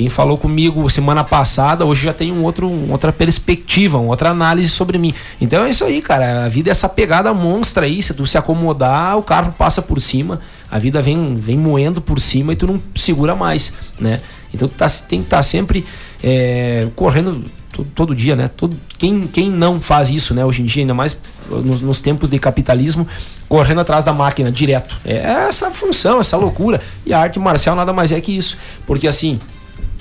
[0.00, 4.70] quem falou comigo semana passada, hoje já tem um outro, outra perspectiva, uma outra análise
[4.70, 5.12] sobre mim.
[5.38, 6.46] Então é isso aí, cara.
[6.46, 8.02] A vida é essa pegada monstra aí.
[8.02, 10.40] Se tu se acomodar, o carro passa por cima,
[10.70, 14.22] a vida vem, vem moendo por cima e tu não segura mais, né?
[14.54, 15.84] Então tu tá, tem que estar tá sempre
[16.24, 18.48] é, correndo todo, todo, dia, né?
[18.48, 20.42] Todo, quem, quem não faz isso, né?
[20.46, 21.20] Hoje em dia, ainda mais
[21.50, 23.06] nos, nos tempos de capitalismo,
[23.46, 24.96] correndo atrás da máquina direto.
[25.04, 26.80] É essa função, essa loucura.
[27.04, 28.56] E a arte marcial nada mais é que isso.
[28.86, 29.38] Porque assim,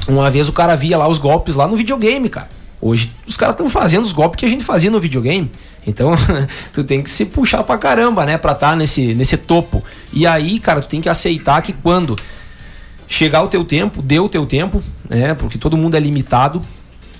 [0.07, 2.49] uma vez o cara via lá os golpes lá no videogame, cara.
[2.81, 5.51] Hoje os caras estão fazendo os golpes que a gente fazia no videogame.
[5.85, 6.13] Então,
[6.71, 8.37] tu tem que se puxar pra caramba, né?
[8.37, 9.83] Pra estar tá nesse, nesse topo.
[10.13, 12.15] E aí, cara, tu tem que aceitar que quando
[13.07, 15.33] chegar o teu tempo, deu o teu tempo, né?
[15.33, 16.61] Porque todo mundo é limitado.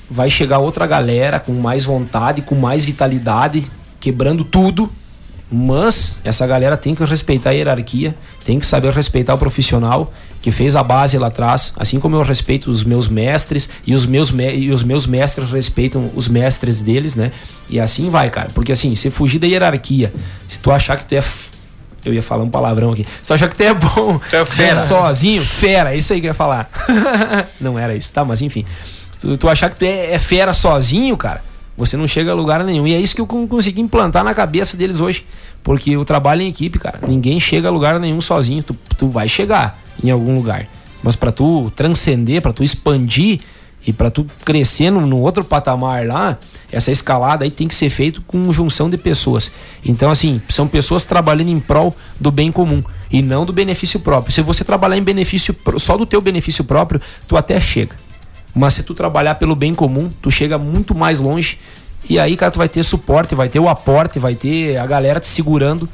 [0.10, 3.70] Vai chegar outra galera com mais vontade, com mais vitalidade,
[4.00, 4.90] quebrando tudo.
[5.52, 8.16] Mas essa galera tem que respeitar a hierarquia,
[8.46, 12.22] tem que saber respeitar o profissional que fez a base lá atrás, assim como eu
[12.22, 16.82] respeito os meus mestres e os meus, me e os meus mestres respeitam os mestres
[16.82, 17.32] deles, né?
[17.70, 18.50] E assim vai, cara.
[18.54, 20.14] Porque assim, se fugir da hierarquia,
[20.48, 21.24] se tu achar que tu é
[22.06, 23.06] eu ia falar um palavrão aqui.
[23.22, 24.76] Se tu achar que tu é bom, tu é fera.
[24.88, 26.70] sozinho, fera, isso aí que eu ia falar.
[27.60, 28.24] não era isso, tá?
[28.24, 28.66] Mas enfim.
[29.12, 31.44] Se tu, tu achar que tu é, é fera sozinho, cara,
[31.78, 32.88] você não chega a lugar nenhum.
[32.88, 35.26] E é isso que eu consegui implantar na cabeça deles hoje.
[35.64, 38.64] Porque o trabalho em equipe, cara, ninguém chega a lugar nenhum sozinho.
[38.64, 40.68] Tu, tu vai chegar em algum lugar.
[41.04, 43.40] Mas para tu transcender, para tu expandir
[43.86, 46.38] e para tu crescer no, no, outro patamar lá,
[46.72, 49.52] essa escalada aí tem que ser feito com junção de pessoas.
[49.86, 54.34] Então, assim, são pessoas trabalhando em prol do bem comum e não do benefício próprio.
[54.34, 57.96] Se você trabalhar em benefício só do teu benefício próprio, tu até chega.
[58.54, 61.60] Mas se tu trabalhar pelo bem comum, tu chega muito mais longe.
[62.08, 65.20] E aí, cara, tu vai ter suporte, vai ter o aporte, vai ter a galera
[65.20, 65.88] te segurando,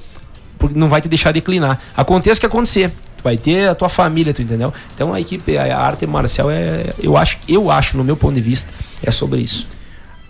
[0.58, 1.80] porque não vai te deixar declinar.
[1.96, 2.92] Aconteça o que acontecer
[3.26, 4.72] vai ter a tua família, tu entendeu?
[4.94, 8.42] Então a equipe, a arte marcial é, eu acho, eu acho no meu ponto de
[8.42, 9.68] vista, é sobre isso.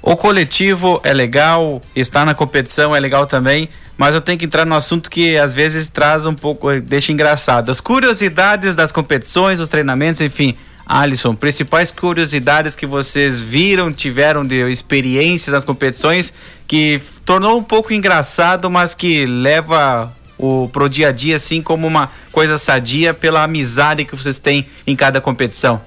[0.01, 3.67] O coletivo é legal, estar na competição é legal também,
[3.97, 7.69] mas eu tenho que entrar no assunto que às vezes traz um pouco, deixa engraçado.
[7.69, 10.55] As curiosidades das competições, os treinamentos, enfim,
[10.86, 16.31] Alisson, principais curiosidades que vocês viram, tiveram de experiências nas competições
[16.67, 21.88] que tornou um pouco engraçado, mas que leva o pro dia a dia assim como
[21.88, 25.81] uma coisa sadia pela amizade que vocês têm em cada competição.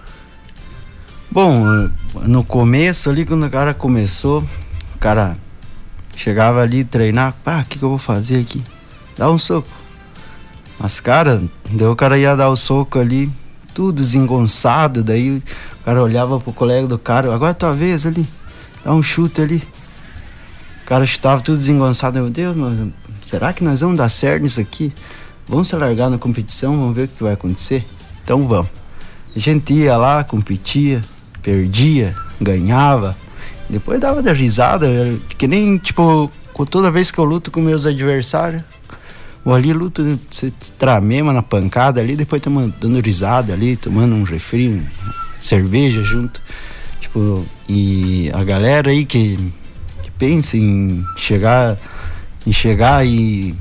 [1.30, 1.88] Bom,
[2.22, 4.42] no começo ali quando o cara começou,
[4.94, 5.36] o cara
[6.16, 8.64] chegava ali treinar, pá, o que, que eu vou fazer aqui?
[9.16, 9.68] Dá um soco.
[10.78, 13.30] Mas cara, daí o cara ia dar o soco ali,
[13.78, 15.42] tudo desengonçado, daí o
[15.84, 18.26] cara olhava pro colega do cara, agora é tua vez ali,
[18.84, 19.62] dá um chute ali.
[20.82, 24.60] O cara estava tudo desengonçado, meu Deus, mano, será que nós vamos dar certo nisso
[24.60, 24.92] aqui?
[25.46, 27.86] Vamos se largar na competição, vamos ver o que vai acontecer?
[28.24, 28.68] Então vamos.
[29.36, 31.00] A gente ia lá, competia,
[31.40, 33.16] perdia, ganhava,
[33.70, 34.88] depois dava da risada,
[35.38, 36.28] que nem, tipo,
[36.68, 38.64] toda vez que eu luto com meus adversários,
[39.52, 44.82] ali luto, você tramema na pancada ali, depois estamos dando risada ali, tomando um refri,
[45.40, 46.40] cerveja junto.
[47.00, 49.38] Tipo, e a galera aí que,
[50.02, 51.78] que pensa em chegar,
[52.46, 53.54] em chegar e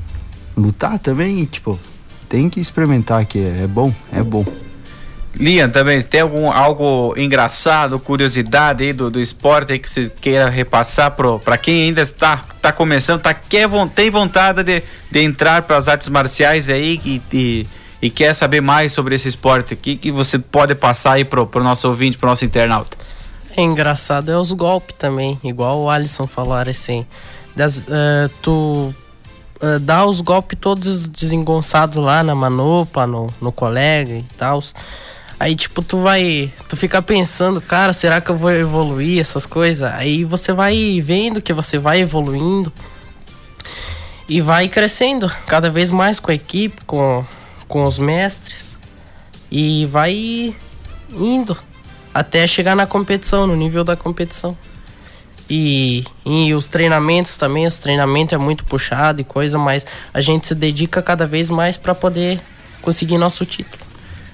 [0.56, 1.78] lutar também, tipo,
[2.28, 4.44] tem que experimentar que é bom, é bom.
[5.36, 10.48] Lian, também, tem algum algo engraçado, curiosidade aí do, do esporte aí que você queira
[10.48, 11.14] repassar
[11.44, 15.86] para quem ainda está tá começando, tá, quer, tem vontade de, de entrar para as
[15.86, 17.66] artes marciais aí e, e,
[18.02, 21.62] e, quer saber mais sobre esse esporte aqui, que você pode passar aí pro, pro
[21.62, 22.96] nosso ouvinte, pro nosso internauta?
[23.56, 27.06] É engraçado, é os golpes também, igual o Alisson falou assim.
[27.54, 28.94] Das, uh, tu
[29.60, 34.60] uh, dá os golpes todos desengonçados lá na manopla, no, no colega e tal.
[35.40, 36.52] Aí, tipo, tu vai.
[36.68, 39.92] Tu fica pensando, cara, será que eu vou evoluir essas coisas?
[39.92, 42.72] Aí você vai vendo que você vai evoluindo
[44.28, 47.24] e vai crescendo cada vez mais com a equipe, com,
[47.68, 48.76] com os mestres.
[49.50, 50.54] E vai
[51.10, 51.56] indo
[52.12, 54.56] até chegar na competição, no nível da competição.
[55.48, 60.48] E, e os treinamentos também, os treinamentos é muito puxado e coisa, mas a gente
[60.48, 62.40] se dedica cada vez mais para poder
[62.82, 63.87] conseguir nosso título.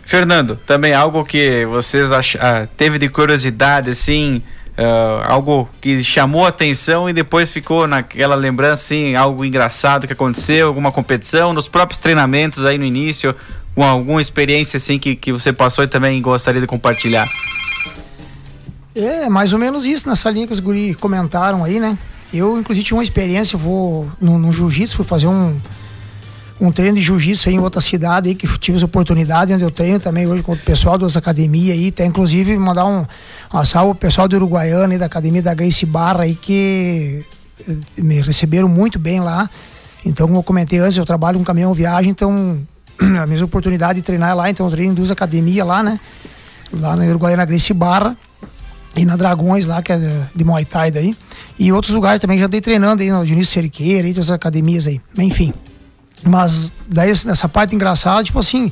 [0.07, 2.37] Fernando, também algo que vocês ach...
[2.37, 4.43] ah, teve de curiosidade, assim,
[4.79, 10.69] uh, algo que chamou atenção e depois ficou naquela lembrança, assim, algo engraçado que aconteceu,
[10.69, 13.35] alguma competição, nos próprios treinamentos aí no início,
[13.75, 17.29] com alguma experiência, assim, que, que você passou e também gostaria de compartilhar?
[18.95, 21.99] É, mais ou menos isso, nessa linha que os guri comentaram aí, né?
[22.33, 25.61] Eu, inclusive, tive uma experiência, vou no, no jiu-jitsu, fui fazer um
[26.61, 29.99] um treino de jiu-jitsu em outra cidade aí, que tive essa oportunidade, onde eu treino
[29.99, 33.05] também hoje com o pessoal das academias aí, até inclusive mandar um,
[33.53, 37.25] um salve ao pessoal do Uruguaiana e da academia da Grace Barra aí, que
[37.69, 39.51] eh, me receberam muito bem lá.
[40.05, 42.59] Então, como eu comentei antes, eu trabalho com caminhão viagem, então
[43.21, 45.99] a mesma oportunidade de treinar lá, então eu treino em duas academias lá, né?
[46.73, 48.17] Lá na Uruguaiana Grace Barra
[48.97, 51.17] e na Dragões lá, que é de Muay Thai daí.
[51.59, 55.01] E outros lugares também já andei treinando aí no Dionísio Cerqueira e outras academias aí.
[55.19, 55.53] Enfim.
[56.23, 58.71] Mas daí essa parte engraçada, tipo assim,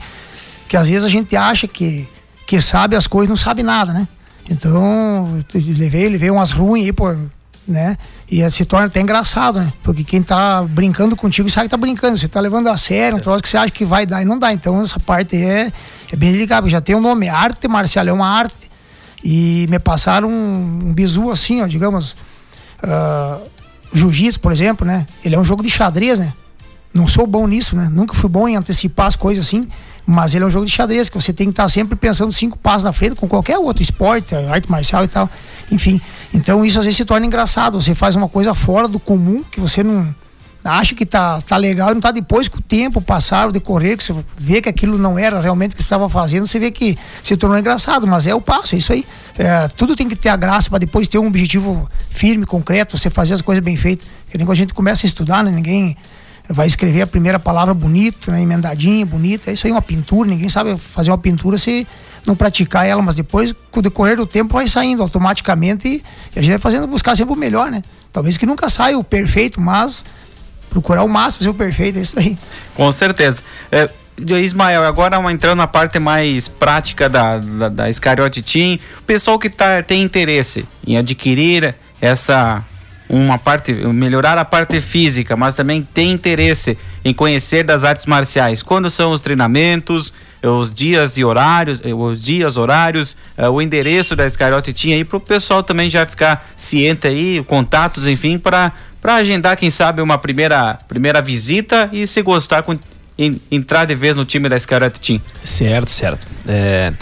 [0.68, 2.09] que às vezes a gente acha que,
[2.47, 4.07] que sabe as coisas não sabe nada, né?
[4.49, 7.18] Então, levei, levei umas ruins aí por,
[7.66, 7.97] né?
[8.30, 9.72] E se torna até engraçado, né?
[9.82, 12.16] Porque quem tá brincando contigo sabe que tá brincando.
[12.16, 14.38] Você tá levando a sério um troço que você acha que vai dar e não
[14.38, 14.53] dá.
[14.53, 15.70] Então essa parte é,
[16.11, 16.68] é bem delicada.
[16.68, 18.70] Já tem um nome, arte marcial, é uma arte.
[19.22, 22.16] E me passaram um, um bizu assim, ó, digamos.
[22.82, 23.53] Uh,
[23.95, 25.07] Jiu-jitsu, por exemplo, né?
[25.22, 26.32] Ele é um jogo de xadrez, né?
[26.93, 27.88] Não sou bom nisso, né?
[27.90, 29.68] Nunca fui bom em antecipar as coisas assim.
[30.05, 32.59] Mas ele é um jogo de xadrez que você tem que estar sempre pensando cinco
[32.59, 35.30] passos na frente com qualquer outro esporte, arte marcial e tal.
[35.70, 36.01] Enfim.
[36.34, 37.80] Então isso às vezes se torna engraçado.
[37.80, 40.12] Você faz uma coisa fora do comum que você não
[40.64, 43.97] acha que tá, tá legal e não tá depois com o tempo passar, o decorrer,
[43.97, 46.70] que você vê que aquilo não era realmente o que você estava fazendo, você vê
[46.70, 49.05] que se tornou engraçado, mas é o passo, é isso aí.
[49.36, 53.11] É, tudo tem que ter a graça para depois ter um objetivo firme, concreto, você
[53.11, 54.07] fazer as coisas bem feitas.
[54.30, 55.51] Que nem quando a gente começa a estudar, né?
[55.51, 55.97] Ninguém
[56.53, 59.50] vai escrever a primeira palavra bonita, né, emendadinha, bonita.
[59.50, 60.28] É isso aí, uma pintura.
[60.28, 61.86] Ninguém sabe fazer uma pintura se
[62.26, 66.03] não praticar ela, mas depois, com o decorrer do tempo, vai saindo automaticamente e,
[66.38, 67.82] a gente vai fazendo buscar sempre o melhor, né?
[68.12, 70.05] Talvez que nunca saia o perfeito, mas
[70.70, 72.38] procurar o máximo ser o perfeito, é isso aí.
[72.74, 73.42] Com certeza.
[73.70, 77.84] É, Ismael, agora entrando na parte mais prática da, da, da
[78.44, 82.64] Team, o pessoal que tá, tem interesse em adquirir essa
[83.09, 88.62] uma parte, melhorar a parte física, mas também tem interesse em conhecer das artes marciais.
[88.62, 94.16] Quando são os treinamentos, os dias e horários, eh, os dias, horários, uh, o endereço
[94.16, 98.72] da Skyrote tinha aí para o pessoal também já ficar ciente aí, contatos, enfim, para
[99.00, 102.64] para agendar, quem sabe, uma primeira, primeira visita e se gostar,
[103.50, 105.20] entrar de vez no time da Skyrote Team.
[105.42, 106.24] Certo, certo.
[106.46, 106.92] É,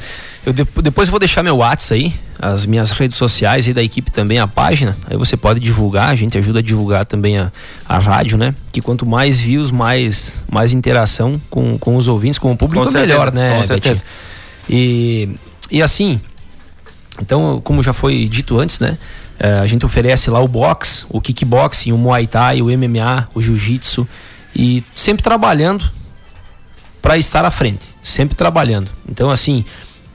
[0.45, 3.82] Eu de, depois eu vou deixar meu WhatsApp aí, as minhas redes sociais e da
[3.82, 4.97] equipe também, a página.
[5.07, 7.53] Aí você pode divulgar, a gente ajuda a divulgar também a,
[7.86, 8.55] a rádio, né?
[8.72, 12.93] Que quanto mais views, mais, mais interação com, com os ouvintes, com o público, Com
[12.93, 13.57] melhor, certeza, né?
[13.57, 14.05] com certeza.
[14.68, 15.28] E,
[15.70, 16.20] e assim,
[17.20, 18.97] então, como já foi dito antes, né?
[19.41, 23.41] eh, a gente oferece lá o box, o kickboxing, o muay thai, o MMA, o
[23.41, 24.07] jiu-jitsu
[24.55, 25.91] e sempre trabalhando
[27.01, 28.91] para estar à frente, sempre trabalhando.
[29.09, 29.64] Então, assim,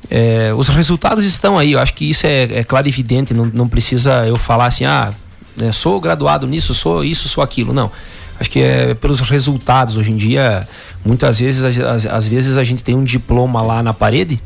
[0.10, 1.74] eh, os resultados estão aí.
[1.74, 3.34] Eu acho que isso é, é claro e evidente.
[3.34, 5.12] Não, não precisa eu falar assim, ah,
[5.58, 7.74] né, sou graduado nisso, sou isso, sou aquilo.
[7.74, 7.92] Não.
[8.40, 9.96] Acho que é pelos resultados.
[9.98, 10.68] Hoje em dia,
[11.06, 14.42] muitas vezes, às, às- vezes a gente tem um diploma lá na parede,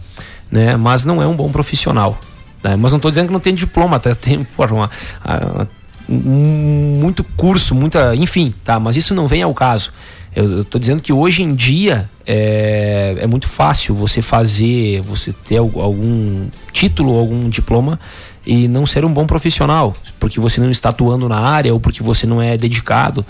[0.51, 0.77] né?
[0.77, 2.19] Mas não é um bom profissional.
[2.63, 2.75] né?
[2.75, 4.91] Mas não estou dizendo que não tem diploma, até tem porra, uma,
[5.25, 5.65] a-
[6.07, 8.79] um- muito curso, muita, enfim, tá?
[8.79, 9.91] Mas isso não vem ao caso.
[10.35, 15.57] Eu estou dizendo que hoje em dia é, é muito fácil você fazer, você ter
[15.57, 17.99] al- algum título, algum diploma
[18.45, 22.01] e não ser um bom profissional, porque você não está atuando na área ou porque
[22.03, 23.25] você não é dedicado.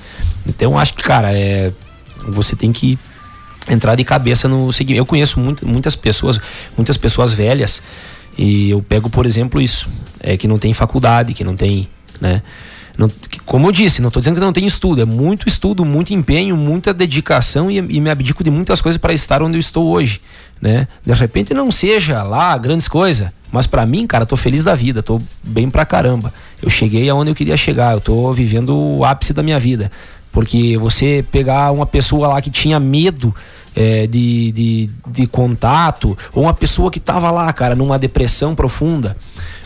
[0.46, 1.72] Então acho que, cara, é,
[2.28, 3.00] você tem que
[3.70, 4.98] entrar de cabeça no seguinte.
[4.98, 6.40] Eu conheço muito, muitas pessoas,
[6.78, 7.82] muitas pessoas velhas,
[8.38, 9.90] e eu pego, por exemplo, isso,
[10.20, 11.88] é que não tem faculdade, que não tem,
[12.22, 12.42] né?
[13.00, 13.10] Não,
[13.46, 16.58] como eu disse, não estou dizendo que não tem estudo, é muito estudo, muito empenho,
[16.58, 20.20] muita dedicação e, e me abdico de muitas coisas para estar onde eu estou hoje,
[20.62, 20.86] né?
[21.06, 25.02] De repente não seja lá grandes coisas, mas para mim, cara, tô feliz da vida,
[25.02, 26.34] tô bem pra caramba.
[26.62, 29.90] Eu cheguei aonde eu queria chegar, eu tô vivendo o ápice da minha vida.
[30.30, 33.34] Porque você pegar uma pessoa lá que tinha medo
[33.74, 39.16] é, de, de, de contato, ou uma pessoa que tava lá, cara, numa depressão profunda,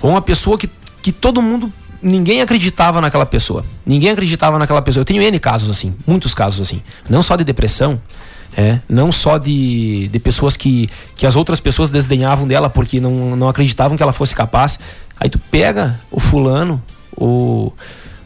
[0.04, 0.70] ou uma pessoa que,
[1.02, 1.74] que todo mundo,
[2.04, 3.66] ninguém acreditava naquela pessoa.
[3.86, 5.02] Ninguém acreditava naquela pessoa.
[5.02, 6.82] Eu tenho N casos assim, muitos casos assim.
[7.10, 8.00] Não só de depressão,
[8.56, 13.36] é, não só de, de pessoas que, que as outras pessoas desdenhavam dela porque não,
[13.36, 14.80] não acreditavam que ela fosse capaz.
[15.20, 16.82] Aí tu pega o fulano,
[17.16, 17.72] o,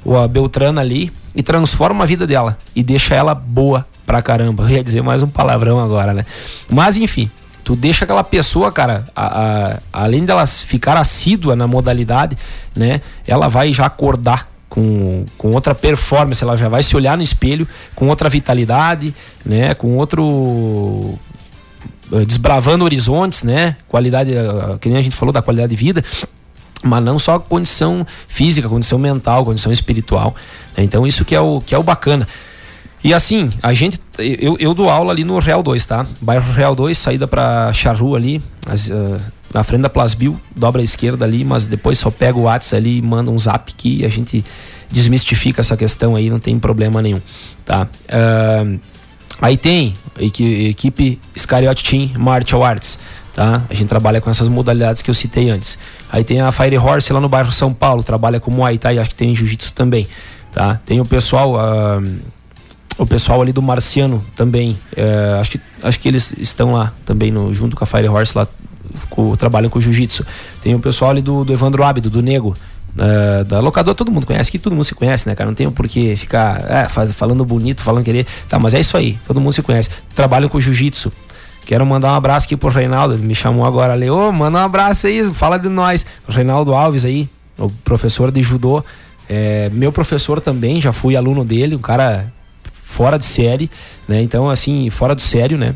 [0.04, 4.64] o a Beltrana ali e transforma a vida dela e deixa ela boa pra caramba.
[4.64, 6.26] Eu ia dizer mais um palavrão agora, né?
[6.70, 7.30] Mas enfim,
[7.68, 9.42] tu deixa aquela pessoa, cara, a-
[9.74, 12.38] a- além dela ficar assídua na modalidade,
[12.74, 13.02] né?
[13.28, 17.68] Ela vai já acordar com, com outra performance, ela já vai se olhar no espelho
[17.94, 19.14] com outra vitalidade,
[19.46, 19.74] né?
[19.74, 21.20] Com outro
[22.14, 23.76] eh, desbravando horizontes, né?
[23.90, 26.02] Qualidade, eh, que nem a gente falou da qualidade de vida,
[26.82, 30.34] mas não só condição física, condição mental, condição espiritual.
[30.78, 30.86] né?
[30.86, 32.26] Então isso que é o que é o bacana.
[33.04, 36.06] E assim, a gente eu, eu dou aula ali no Real 2, tá?
[36.20, 39.18] Bairro Real 2, saída para Charru ali, as, eh,
[39.54, 42.98] na frente da Plasbil, dobra à esquerda ali, mas depois só pega o WhatsApp ali
[42.98, 44.44] e manda um zap que a gente
[44.92, 47.22] desmistifica essa questão aí, não tem problema nenhum,
[47.66, 47.88] tá?
[48.12, 48.78] Ahn,
[49.40, 52.98] Aí tem equi- equipe Scariot Team Martial Arts,
[53.36, 53.62] tá?
[53.70, 55.78] A gente trabalha com essas modalidades que eu citei antes.
[56.12, 59.12] Aí tem a Fire Horse lá no bairro São Paulo, trabalha com Muay Thai, acho
[59.12, 60.08] que tem Jiu-Jitsu também,
[60.52, 60.80] tá?
[60.84, 62.02] Tem o pessoal, ah,
[62.98, 67.32] o pessoal ali do Marciano também, eh, acho que acho que eles estão lá também
[67.32, 68.48] no, junto com a Fire Horse lá,
[69.10, 70.26] co- trabalham com Jiu-Jitsu.
[70.64, 72.56] Tem o pessoal ali do, do Evandro Ábido, do Nego,
[72.98, 75.48] eh, da locadora, todo mundo conhece, que todo mundo se conhece, né, cara?
[75.50, 78.26] Não tem por que ficar é, faz- falando bonito, falando querer.
[78.50, 79.90] Tá, mas é isso aí, todo mundo se conhece.
[80.16, 81.12] Trabalham com Jiu-Jitsu.
[81.66, 84.62] Quero mandar um abraço aqui pro Reinaldo, ele me chamou agora ali, ô, manda um
[84.62, 86.06] abraço aí, fala de nós.
[86.28, 87.30] O Reinaldo Alves aí,
[87.60, 88.82] o professor de judô,
[89.30, 92.32] é, meu professor também, já fui aluno dele, um cara
[92.88, 93.70] fora de série,
[94.08, 94.22] né?
[94.22, 95.76] Então, assim, fora do sério, né?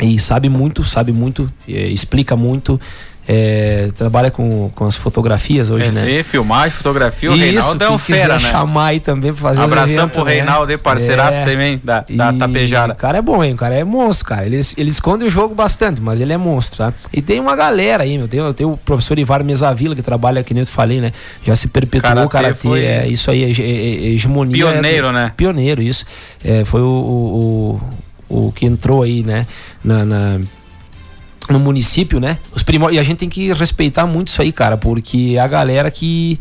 [0.00, 2.80] E sabe muito, sabe muito, eh, explica muito,
[3.28, 6.00] eh, trabalha com, com as fotografias hoje, É, né?
[6.16, 8.40] sim, filmagem, fotografia, o Reinaldo é um fera, né?
[8.40, 10.32] chamar aí também pra fazer Abração eventos, pro né?
[10.32, 11.44] Reinaldo parceiraço É.
[11.44, 12.92] também da, da E Tapejara.
[12.92, 13.54] O cara é bom, hein?
[13.54, 14.46] O cara é monstro, cara.
[14.46, 16.92] Ele, ele esconde o jogo bastante, mas ele é monstro, tá?
[17.12, 18.26] E tem uma galera aí, meu.
[18.26, 21.12] Tem, tem o professor Ivar Mesavila, que trabalha, que nem eu te falei, né?
[21.44, 22.54] Já se perpetuou o Karatê karatê.
[22.60, 24.52] foi É isso aí, é, é- é hegemonia.
[24.66, 25.32] Pioneiro, é- né?
[25.36, 26.04] Pioneiro, isso.
[26.44, 27.80] É, foi o, o,
[28.28, 29.46] o, o que entrou aí, né?
[29.84, 30.40] na- na
[31.50, 32.38] no município, né?
[32.54, 32.92] Os primor...
[32.92, 36.38] E a gente tem que respeitar muito isso aí, cara, porque a galera que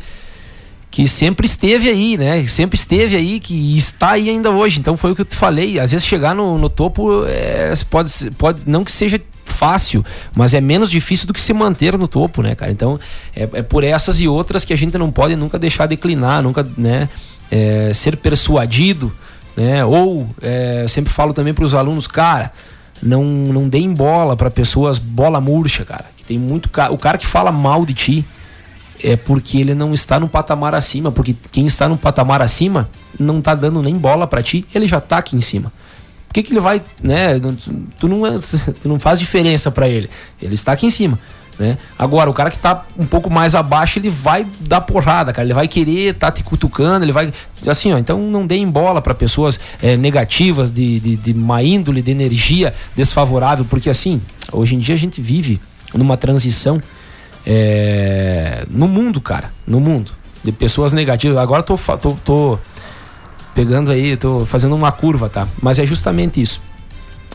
[0.92, 2.48] que sempre esteve aí, né?
[2.48, 4.80] Sempre esteve aí, que está aí ainda hoje.
[4.80, 5.80] Então foi o que eu te falei.
[5.80, 10.04] Às vezes chegar no, no topo é, pode, pode não que seja fácil,
[10.36, 12.72] mas é menos difícil do que se manter no topo, né, cara?
[12.72, 13.00] Então
[13.36, 16.68] é, é por essas e outras que a gente não pode nunca deixar declinar, nunca,
[16.76, 17.08] né?
[17.52, 19.12] é, ser persuadido,
[19.56, 19.84] né?
[19.84, 22.52] Ou é, sempre falo também para os alunos, cara,
[23.02, 26.06] não não deem bola para pessoas bola murcha, cara.
[26.18, 26.92] Que tem muito ca...
[26.92, 28.26] o cara que fala mal de ti
[29.02, 33.42] é porque ele não está no patamar acima, porque quem está no patamar acima não
[33.42, 35.72] tá dando nem bola para ti, ele já tá aqui em cima.
[36.28, 37.40] Por que, que ele vai, né?
[37.98, 38.38] Tu não, é-
[38.82, 40.10] tu não faz diferença para ele.
[40.42, 41.18] Ele está aqui em cima.
[41.60, 41.78] Né?
[41.98, 45.46] Agora, o cara que tá um pouco mais abaixo, ele vai dar porrada, cara.
[45.46, 47.34] Ele vai querer tá te cutucando, ele vai.
[47.68, 52.02] Assim, ó, então não deem bola para pessoas é, negativas, de, de, de má índole,
[52.02, 54.22] de energia desfavorável, porque assim,
[54.54, 55.60] hoje em dia a gente vive
[55.94, 56.82] numa transição
[57.46, 59.52] é, no mundo, cara.
[59.68, 60.12] No mundo.
[60.42, 61.38] De pessoas negativas.
[61.38, 62.60] Agora tô, tô, tô
[63.54, 65.46] pegando aí, tô fazendo uma curva, tá?
[65.62, 66.62] Mas é justamente isso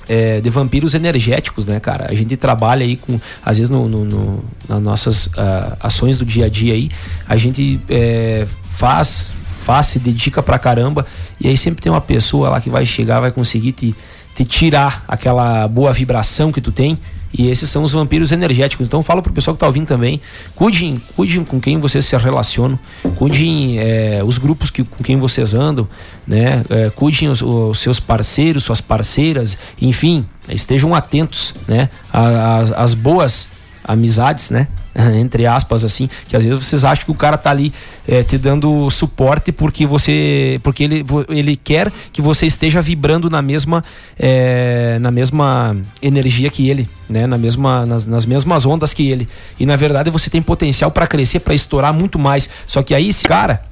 [0.08, 2.06] é, de vampiros energéticos, né, cara?
[2.10, 6.24] A gente trabalha aí com, às vezes, no, no, no nas nossas uh, ações do
[6.24, 6.90] dia a dia aí,
[7.28, 11.06] a gente é, faz, faz, se dedica pra caramba,
[11.40, 13.94] e aí sempre tem uma pessoa lá que vai chegar, vai conseguir te,
[14.34, 16.98] te tirar aquela boa vibração que tu tem
[17.36, 18.86] e esses são os vampiros energéticos.
[18.86, 20.20] Então falo pro pessoal que tá ouvindo também,
[20.54, 22.78] cuidem, cuidem com quem vocês se relacionam,
[23.16, 25.88] cuidem é, os grupos que, com quem vocês andam,
[26.26, 26.64] né?
[26.70, 31.90] É, cuidem os, os, seus parceiros, suas parceiras, enfim, estejam atentos, né?
[32.12, 33.48] As boas
[33.82, 34.68] amizades, né?
[35.18, 37.72] Entre aspas, assim, que às vezes vocês acham que o cara tá ali
[38.06, 40.60] é, te dando suporte porque você.
[40.62, 43.84] porque ele, ele quer que você esteja vibrando na mesma,
[44.18, 47.26] é, na mesma energia que ele, né?
[47.26, 49.28] Na mesma, nas, nas mesmas ondas que ele.
[49.58, 52.48] E na verdade você tem potencial para crescer, para estourar muito mais.
[52.66, 53.64] Só que aí esse cara,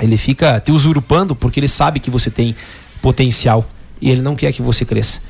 [0.00, 2.56] ele fica te usurpando porque ele sabe que você tem
[3.00, 3.64] potencial
[4.00, 5.20] e ele não quer que você cresça.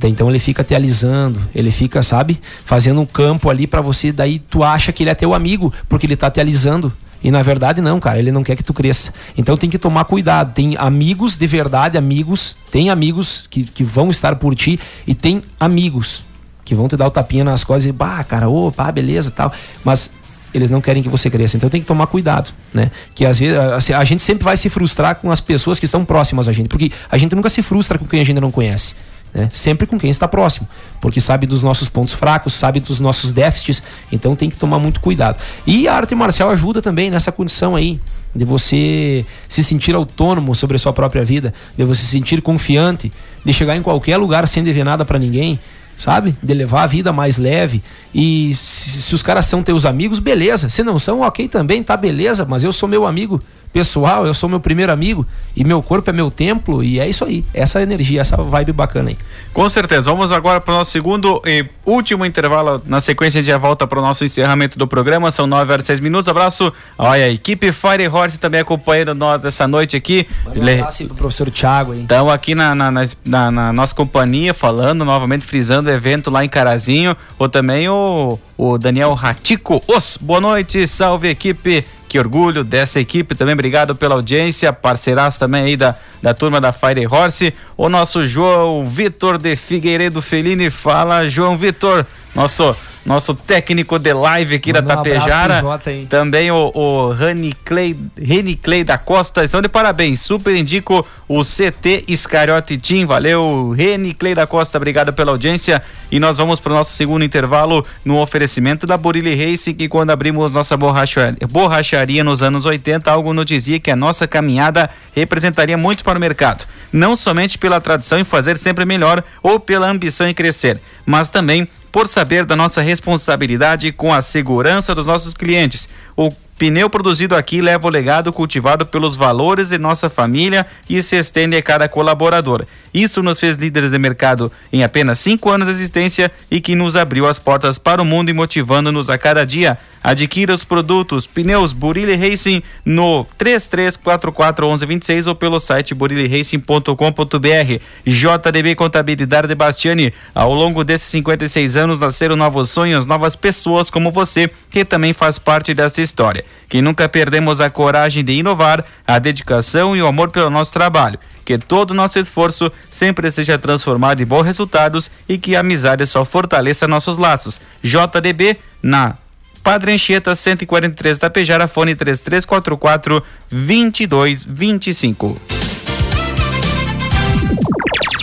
[0.00, 4.38] Então ele fica te alisando, ele fica, sabe, fazendo um campo ali para você, daí
[4.38, 6.92] tu acha que ele é teu amigo, porque ele tá te alisando.
[7.22, 9.12] E na verdade não, cara, ele não quer que tu cresça.
[9.36, 10.52] Então tem que tomar cuidado.
[10.54, 15.42] Tem amigos de verdade, amigos, tem amigos que, que vão estar por ti e tem
[15.60, 16.24] amigos
[16.64, 19.52] que vão te dar o tapinha nas costas e, bah, cara, opa, beleza tal.
[19.84, 20.10] Mas
[20.54, 21.56] eles não querem que você cresça.
[21.56, 22.90] Então tem que tomar cuidado, né?
[23.14, 25.84] Que às vezes a, assim, a gente sempre vai se frustrar com as pessoas que
[25.84, 28.50] estão próximas a gente, porque a gente nunca se frustra com quem a gente não
[28.50, 28.94] conhece.
[29.34, 29.48] Né?
[29.52, 30.68] Sempre com quem está próximo,
[31.00, 35.00] porque sabe dos nossos pontos fracos, sabe dos nossos déficits, então tem que tomar muito
[35.00, 35.38] cuidado.
[35.66, 37.98] E a arte marcial ajuda também nessa condição aí,
[38.34, 43.12] de você se sentir autônomo sobre a sua própria vida, de você se sentir confiante,
[43.44, 45.58] de chegar em qualquer lugar sem dever nada para ninguém,
[45.96, 46.36] sabe?
[46.42, 47.82] De levar a vida mais leve.
[48.14, 50.68] E se, se os caras são teus amigos, beleza.
[50.68, 53.40] Se não são, ok também, tá beleza, mas eu sou meu amigo
[53.72, 57.24] pessoal, eu sou meu primeiro amigo e meu corpo é meu templo e é isso
[57.24, 57.44] aí.
[57.54, 59.18] Essa energia, essa vibe bacana aí.
[59.52, 60.10] Com certeza.
[60.10, 64.02] Vamos agora para o nosso segundo e último intervalo na sequência de volta para o
[64.02, 65.30] nosso encerramento do programa.
[65.30, 66.28] São 9 horas e 6 minutos.
[66.28, 66.72] Abraço.
[66.98, 70.26] Olha, a equipe Fire Horse também acompanhando nós essa noite aqui.
[70.46, 72.02] Um abraço pro professor Thiago aí.
[72.02, 76.48] Estamos aqui na na, na, na, nossa companhia falando, novamente frisando o evento lá em
[76.48, 77.16] Carazinho.
[77.38, 79.82] Ou também o, o Daniel Ratico.
[79.86, 83.54] Os, boa noite, salve equipe que orgulho dessa equipe também.
[83.54, 87.54] Obrigado pela audiência, parceiraço também aí da, da turma da Fire Horse.
[87.74, 92.04] O nosso João Vitor de Figueiredo Felini fala, João Vitor,
[92.34, 95.62] nosso nosso técnico de live aqui Manda da Tapejara.
[95.64, 99.44] Um também o, o Rani Clay, Reni Clay da Costa.
[99.44, 100.20] Estão de parabéns.
[100.20, 103.06] Super indico o CT Iscariote Team.
[103.06, 104.78] Valeu, Reni Clay da Costa.
[104.78, 105.82] Obrigado pela audiência.
[106.10, 110.10] E nós vamos para o nosso segundo intervalo no oferecimento da Borilli Racing, que quando
[110.10, 116.04] abrimos nossa borracharia nos anos 80, algo nos dizia que a nossa caminhada representaria muito
[116.04, 116.64] para o mercado.
[116.92, 121.66] Não somente pela tradição em fazer sempre melhor ou pela ambição em crescer, mas também
[121.92, 125.88] por saber da nossa responsabilidade com a segurança dos nossos clientes.
[126.16, 131.16] O Pneu produzido aqui leva o legado cultivado pelos valores de nossa família e se
[131.16, 132.64] estende a cada colaborador.
[132.92, 136.96] Isso nos fez líderes de mercado em apenas cinco anos de existência e que nos
[136.96, 139.78] abriu as portas para o mundo e motivando-nos a cada dia.
[140.04, 147.80] Adquira os produtos pneus Burilli Racing no 33441126 ou pelo site buriliracing.com.br.
[148.04, 150.12] JDB Contabilidade de Bastiani.
[150.34, 155.38] Ao longo desses 56 anos nasceram novos sonhos, novas pessoas como você, que também faz
[155.38, 160.30] parte dessa história que nunca perdemos a coragem de inovar, a dedicação e o amor
[160.30, 161.18] pelo nosso trabalho.
[161.44, 166.06] Que todo o nosso esforço sempre seja transformado em bons resultados e que a amizade
[166.06, 167.60] só fortaleça nossos laços.
[167.82, 169.16] JDB na
[169.62, 175.40] Padre Anchieta 143 Tapejara, fone 3344 2225.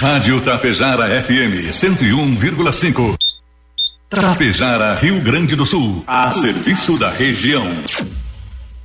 [0.02, 3.16] Rádio Tapejara FM 101,5.
[4.10, 7.66] Tapejara, Rio Grande do Sul, a serviço da região.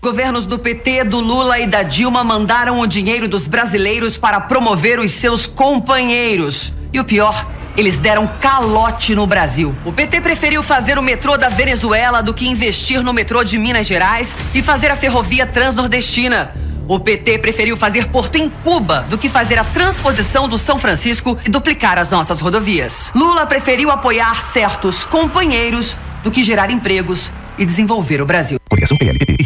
[0.04, 5.00] Governos do PT, do Lula e da Dilma mandaram o dinheiro dos brasileiros para promover
[5.00, 6.74] os seus companheiros.
[6.92, 9.74] E o pior, eles deram calote no Brasil.
[9.82, 13.86] O PT preferiu fazer o metrô da Venezuela do que investir no metrô de Minas
[13.86, 16.54] Gerais e fazer a ferrovia transnordestina.
[16.86, 21.38] O PT preferiu fazer porto em Cuba do que fazer a transposição do São Francisco
[21.46, 23.10] e duplicar as nossas rodovias.
[23.14, 28.58] Lula preferiu apoiar certos companheiros do que gerar empregos e desenvolver o Brasil.
[28.68, 29.44] Coligação PLPP e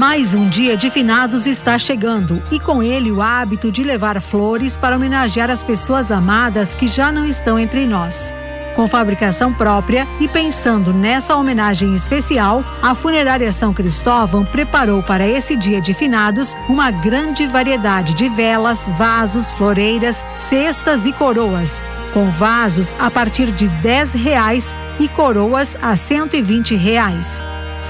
[0.00, 4.76] mais um dia de finados está chegando e com ele o hábito de levar flores
[4.76, 8.32] para homenagear as pessoas amadas que já não estão entre nós.
[8.74, 15.54] Com fabricação própria e pensando nessa homenagem especial, a Funerária São Cristóvão preparou para esse
[15.54, 21.82] dia de finados uma grande variedade de velas, vasos, floreiras, cestas e coroas,
[22.14, 27.40] com vasos a partir de R$ reais e coroas a 120 reais.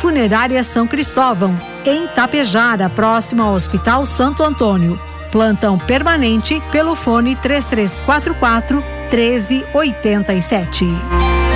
[0.00, 1.54] Funerária São Cristóvão,
[1.84, 4.98] em Tapejara, próximo ao Hospital Santo Antônio.
[5.30, 11.49] Plantão permanente pelo fone 3344 1387.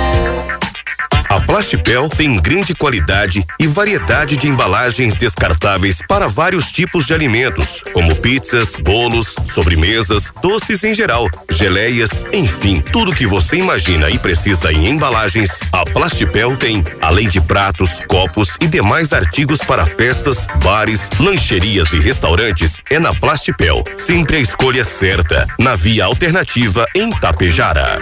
[1.45, 8.15] Plastipel tem grande qualidade e variedade de embalagens descartáveis para vários tipos de alimentos, como
[8.15, 14.89] pizzas, bolos, sobremesas, doces em geral, geleias, enfim, tudo que você imagina e precisa em
[14.89, 21.93] embalagens, a Plastipel tem, além de pratos, copos e demais artigos para festas, bares, lancherias
[21.93, 23.83] e restaurantes, é na Plastipel.
[23.97, 27.99] Sempre a escolha certa, na via alternativa em Tapejara.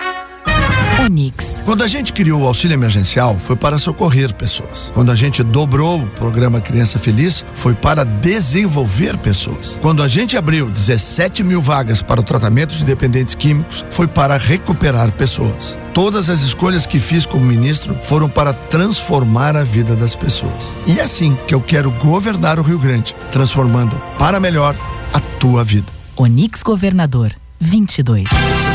[1.02, 1.60] Onix.
[1.64, 4.90] Quando a gente criou o auxílio emergencial, foi para socorrer pessoas.
[4.94, 9.78] Quando a gente dobrou o programa Criança Feliz, foi para desenvolver pessoas.
[9.82, 14.36] Quando a gente abriu 17 mil vagas para o tratamento de dependentes químicos, foi para
[14.38, 15.76] recuperar pessoas.
[15.92, 20.72] Todas as escolhas que fiz como ministro foram para transformar a vida das pessoas.
[20.86, 24.76] E é assim que eu quero governar o Rio Grande, transformando para melhor
[25.12, 25.92] a tua vida.
[26.16, 28.71] Onix Governador 22.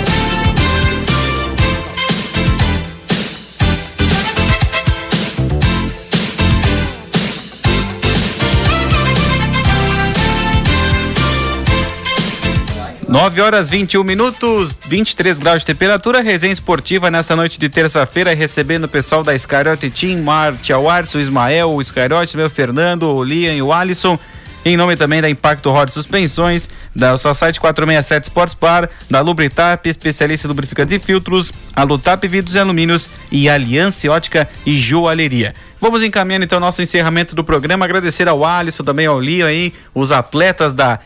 [13.18, 16.22] 9 horas 21 minutos, 23 graus de temperatura.
[16.22, 21.72] Resenha esportiva nesta noite de terça-feira, recebendo o pessoal da Skyrote Team, Marte, o Ismael,
[21.72, 24.20] o Skyrote, meu Fernando, o Liam e o Alisson.
[24.66, 30.46] Em nome também da Impacto Rod Suspensões, da site 467 Sports Bar, da Lubritap, especialista
[30.46, 35.54] em lubrificantes e filtros, a Lutap Vidros e Alumínios e Aliança Ótica e Joalheria.
[35.80, 37.86] Vamos encaminhando então nosso encerramento do programa.
[37.86, 41.00] Agradecer ao Alisson, também ao Lio aí, os atletas da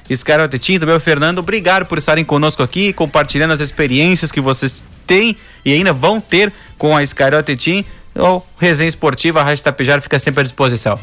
[0.59, 1.39] Team, também ao Fernando.
[1.39, 4.73] Obrigado por estarem conosco aqui, compartilhando as experiências que vocês
[5.05, 5.35] têm
[5.65, 7.85] e ainda vão ter com a Skyrote Team.
[8.15, 10.99] O Resenha Esportiva, a Rádio Tapejara fica sempre à disposição.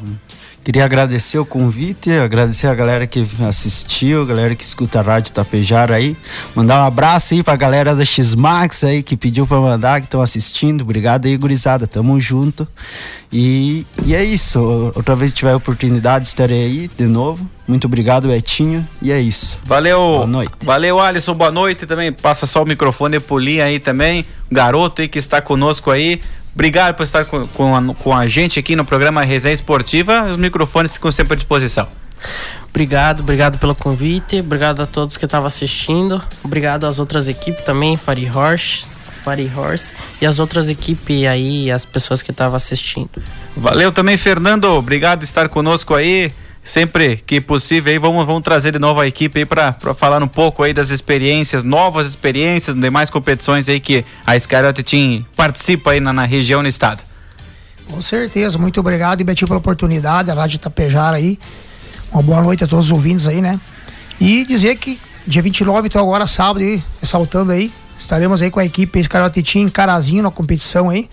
[0.65, 5.33] Queria agradecer o convite, agradecer a galera que assistiu, a galera que escuta a Rádio
[5.33, 6.15] Tapejara aí.
[6.55, 10.21] Mandar um abraço aí pra galera da X-Max aí que pediu pra mandar, que estão
[10.21, 10.83] assistindo.
[10.83, 11.87] Obrigado aí, gurizada.
[11.87, 12.69] Tamo junto.
[13.33, 14.61] E, e é isso.
[14.95, 17.49] Outra vez que tiver oportunidade, estarei aí de novo.
[17.67, 18.87] Muito obrigado, Etinho.
[19.01, 19.59] E é isso.
[19.65, 19.99] Valeu.
[19.99, 20.53] Boa noite.
[20.63, 21.35] Valeu, Alisson.
[21.35, 22.13] Boa noite também.
[22.13, 24.25] Passa só o microfone pro Linha aí também.
[24.51, 26.21] Garoto aí que está conosco aí.
[26.59, 30.25] Obrigado por estar com, com, a, com a gente aqui no programa Resenha Esportiva.
[30.25, 31.87] Os microfones ficam sempre à disposição.
[32.69, 37.97] Obrigado, obrigado pelo convite, obrigado a todos que estavam assistindo, obrigado às outras equipes também,
[37.97, 38.85] Fari Horse,
[39.23, 43.23] Fari Horse e as outras equipes aí, as pessoas que estavam assistindo.
[43.57, 46.33] Valeu também, Fernando, obrigado por estar conosco aí
[46.69, 50.29] sempre que possível aí vamos, vamos trazer de novo a equipe aí para falar um
[50.29, 56.01] pouco aí das experiências, novas experiências, demais competições aí que a Skyrote Team participa aí
[56.01, 57.03] na, na região no estado.
[57.91, 61.39] Com certeza, muito obrigado e Betinho pela oportunidade, a Rádio Tapejara aí.
[62.13, 63.59] Uma boa noite a todos os ouvintes aí, né?
[64.21, 68.65] E dizer que dia 29, então agora sábado aí, ressaltando aí, estaremos aí com a
[68.65, 71.09] equipe Skyrote Team em Carazinho na competição aí.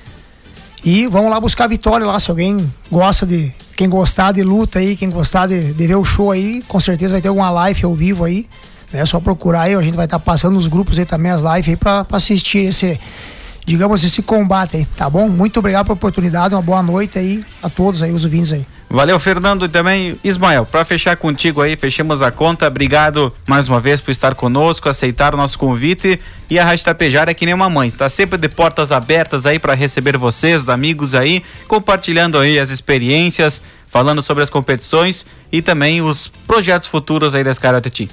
[0.85, 4.77] E vamos lá buscar a vitória lá, se alguém gosta de quem gostar de luta
[4.77, 7.85] aí, quem gostar de, de ver o show aí, com certeza vai ter alguma live
[7.85, 8.47] ao vivo aí,
[8.93, 11.41] É só procurar aí, a gente vai estar tá passando nos grupos aí também as
[11.41, 12.99] lives aí para assistir esse,
[13.65, 15.27] digamos, esse combate aí, tá bom?
[15.27, 18.65] Muito obrigado pela oportunidade, uma boa noite aí a todos aí, os ouvintes aí.
[18.87, 20.65] Valeu, Fernando, e também Ismael.
[20.65, 22.67] Para fechar contigo aí, fechemos a conta.
[22.67, 26.19] Obrigado mais uma vez por estar conosco, aceitar o nosso convite.
[26.49, 29.57] E a Rádio Tapejara é que nem uma mãe, está sempre de portas abertas aí
[29.57, 35.61] para receber vocês, os amigos aí, compartilhando aí as experiências, falando sobre as competições e
[35.61, 38.09] também os projetos futuros aí da Escaroteti.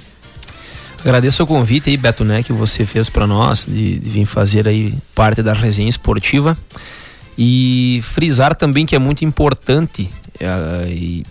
[1.03, 4.69] Agradeço o convite aí, Beto, né, que você fez para nós de, de vir fazer
[4.69, 6.57] aí parte da resenha esportiva
[7.37, 11.25] e frisar também que é muito importante é, e,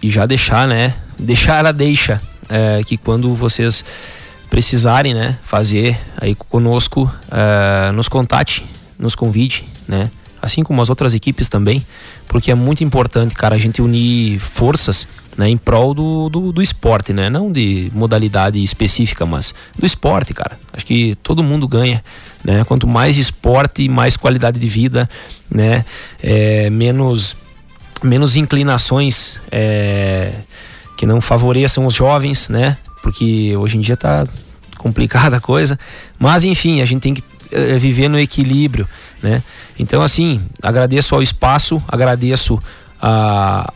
[0.00, 0.94] e, já deixar, né?
[1.18, 3.84] Deixar ela deixa é, que quando vocês
[4.48, 8.64] precisarem, né, fazer aí conosco, é, nos contate,
[8.96, 10.08] nos convide, né?
[10.40, 11.84] Assim como as outras equipes também,
[12.28, 15.06] porque é muito importante, cara, a gente unir forças
[15.36, 17.28] né, em prol do, do, do, esporte, né?
[17.28, 20.58] Não de modalidade específica, mas do esporte, cara.
[20.72, 22.04] Acho que todo mundo ganha,
[22.44, 22.64] né?
[22.64, 25.08] Quanto mais esporte, mais qualidade de vida,
[25.50, 25.84] né?
[26.22, 27.36] É, menos
[28.02, 30.32] menos inclinações é,
[30.96, 32.76] que não favoreçam os jovens, né?
[33.02, 34.26] Porque hoje em dia tá
[34.78, 35.78] complicada a coisa.
[36.18, 38.86] Mas enfim, a gente tem que é, viver no equilíbrio,
[39.24, 39.42] né?
[39.78, 42.60] Então assim, agradeço ao espaço, agradeço
[43.00, 43.72] a,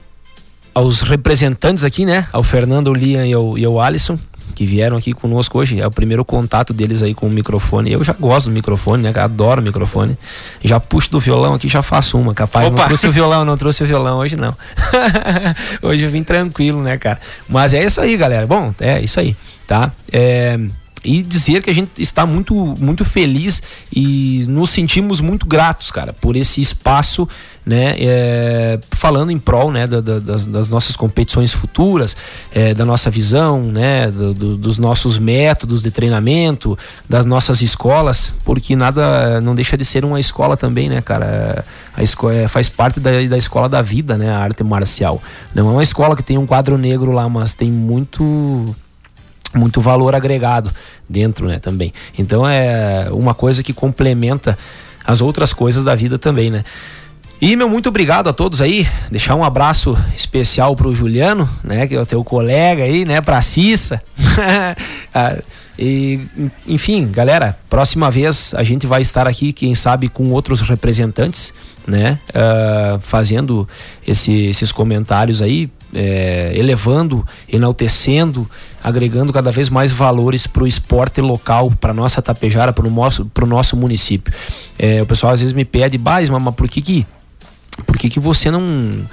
[0.75, 2.27] aos representantes aqui, né?
[2.31, 4.19] Ao Fernando, o Lian e ao, e ao Alisson,
[4.55, 5.81] que vieram aqui conosco hoje.
[5.81, 7.91] É o primeiro contato deles aí com o microfone.
[7.91, 9.13] Eu já gosto do microfone, né?
[9.17, 10.19] Adoro o microfone.
[10.63, 12.35] Já puxo do violão aqui, já faço uma.
[12.35, 12.77] Capaz, Opa.
[12.77, 14.55] não trouxe o violão, não trouxe o violão hoje não.
[15.81, 17.19] hoje eu vim tranquilo, né, cara?
[17.49, 18.47] Mas é isso aí, galera.
[18.47, 19.35] Bom, é isso aí,
[19.67, 19.91] tá?
[20.13, 20.59] É
[21.05, 23.63] e dizer que a gente está muito muito feliz
[23.95, 27.29] e nos sentimos muito gratos, cara, por esse espaço,
[27.65, 32.17] né, é, falando em prol, né, da, da, das, das, nossas competições futuras,
[32.53, 36.79] é, da nossa visão, né, do, do, dos nossos métodos de treinamento,
[37.09, 42.03] das nossas escolas, porque nada não deixa de ser uma escola também, né, cara, a
[42.03, 45.23] escola é, faz parte da, da escola da vida, né, a arte marcial.
[45.55, 48.75] Não é uma escola que tem um quadro negro lá, mas tem muito
[49.55, 50.71] muito valor agregado
[51.09, 51.93] dentro, né, também.
[52.19, 54.59] Então é uma coisa que complementa
[55.05, 56.65] as outras coisas da vida também, né?
[57.41, 58.87] E meu muito obrigado a todos aí.
[59.11, 63.41] Deixar um abraço especial pro Juliano, né, que é o teu colega aí, né, pra
[63.41, 64.03] Cissa.
[65.15, 65.39] Ah,
[65.79, 66.21] e
[66.67, 71.55] enfim, galera, próxima vez a gente vai estar aqui, quem sabe com outros representantes,
[71.87, 73.67] né, uh, fazendo
[74.07, 78.49] esse, esses comentários aí, é, elevando, enaltecendo,
[78.83, 83.31] agregando cada vez mais valores para o esporte local, para nossa Tapejara, para o nosso,
[83.47, 84.33] nosso município.
[84.79, 87.07] É, o pessoal às vezes me pede, mas por que que,
[87.87, 89.05] por que, que você não,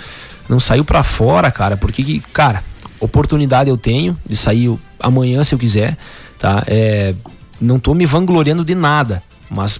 [0.47, 1.77] não saiu para fora, cara?
[1.77, 2.63] Por que que, cara,
[2.99, 5.97] oportunidade eu tenho de sair amanhã se eu quiser,
[6.39, 6.63] tá?
[6.67, 7.13] É,
[7.59, 9.79] não tô me vangloriando de nada, mas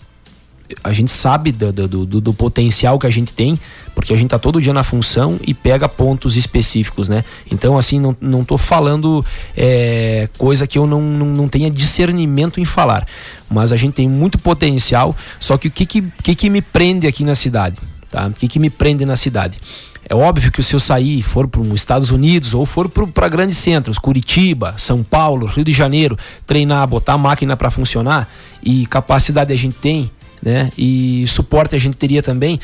[0.83, 3.59] a gente sabe do, do, do, do, potencial que a gente tem,
[3.93, 7.23] porque a gente tá todo dia na função e pega pontos específicos, né?
[7.51, 9.23] Então, assim, não, não tô falando
[9.55, 13.07] é, coisa que eu não, não, não tenha discernimento em falar.
[13.49, 17.07] Mas a gente tem muito potencial, só que o que, que, que, que me prende
[17.07, 17.79] aqui na cidade?
[18.09, 18.27] Tá?
[18.27, 19.59] O que, que me prende na cidade?
[20.07, 23.57] É óbvio que se eu sair, for para os Estados Unidos ou for para grandes
[23.57, 28.29] centros, Curitiba, São Paulo, Rio de Janeiro, treinar, botar a máquina para funcionar
[28.65, 30.11] e capacidade a gente tem,
[30.45, 30.71] né?
[30.77, 32.59] E suporte a gente teria também.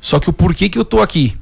[0.00, 1.36] Só que o porquê que eu tô aqui?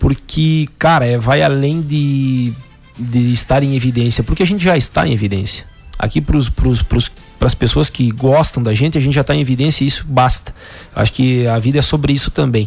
[0.00, 2.52] Porque, cara, é, vai além de,
[2.98, 5.64] de estar em evidência, porque a gente já está em evidência.
[5.98, 6.36] Aqui para
[7.46, 10.52] as pessoas que gostam da gente, a gente já está em evidência e isso basta.
[10.96, 12.66] Acho que a vida é sobre isso também.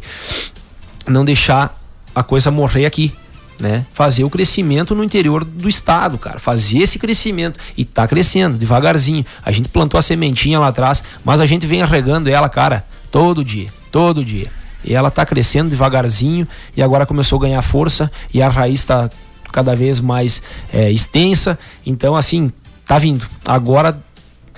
[1.05, 1.77] Não deixar
[2.13, 3.13] a coisa morrer aqui
[3.59, 3.85] né?
[3.93, 6.39] Fazer o crescimento no interior do estado, cara.
[6.39, 7.59] Fazer esse crescimento.
[7.77, 9.25] E tá crescendo, devagarzinho.
[9.43, 13.43] A gente plantou a sementinha lá atrás, mas a gente vem regando ela, cara, todo
[13.43, 14.51] dia, todo dia.
[14.83, 19.09] E ela tá crescendo devagarzinho e agora começou a ganhar força e a raiz está
[19.51, 20.41] cada vez mais
[20.71, 21.57] é, extensa.
[21.85, 22.51] Então, assim,
[22.85, 23.25] tá vindo.
[23.45, 23.97] Agora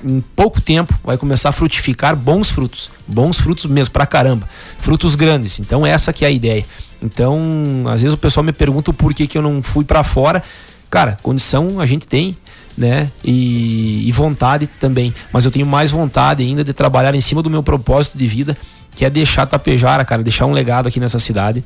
[0.03, 4.47] em pouco tempo vai começar a frutificar bons frutos, bons frutos mesmo pra caramba,
[4.79, 5.59] frutos grandes.
[5.59, 6.65] Então essa que é a ideia.
[7.01, 10.43] Então, às vezes o pessoal me pergunta por que, que eu não fui para fora.
[10.89, 12.37] Cara, condição a gente tem,
[12.77, 13.11] né?
[13.23, 15.13] E, e, vontade também.
[15.31, 18.57] Mas eu tenho mais vontade ainda de trabalhar em cima do meu propósito de vida,
[18.95, 21.63] que é deixar Tapejara, cara, deixar um legado aqui nessa cidade.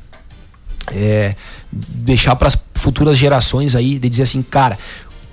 [0.90, 1.36] É,
[1.70, 4.78] deixar para as futuras gerações aí, de dizer assim, cara,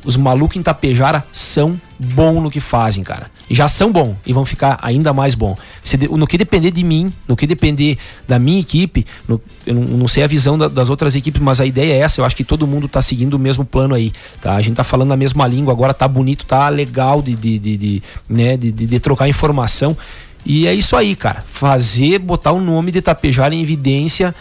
[0.03, 3.29] os malucos em Tapejara são bom no que fazem, cara.
[3.49, 5.57] Já são bom e vão ficar ainda mais bom.
[5.83, 7.97] Se de, no que depender de mim, no que depender
[8.27, 11.59] da minha equipe, no, eu não, não, sei a visão da, das outras equipes, mas
[11.59, 12.21] a ideia é essa.
[12.21, 14.55] Eu acho que todo mundo tá seguindo o mesmo plano aí, tá?
[14.55, 17.77] A gente tá falando a mesma língua, agora tá bonito, tá legal de, de, de,
[17.77, 19.97] de né, de, de, de trocar informação.
[20.45, 21.43] E é isso aí, cara.
[21.49, 24.33] Fazer, botar o nome de Tapejara em evidência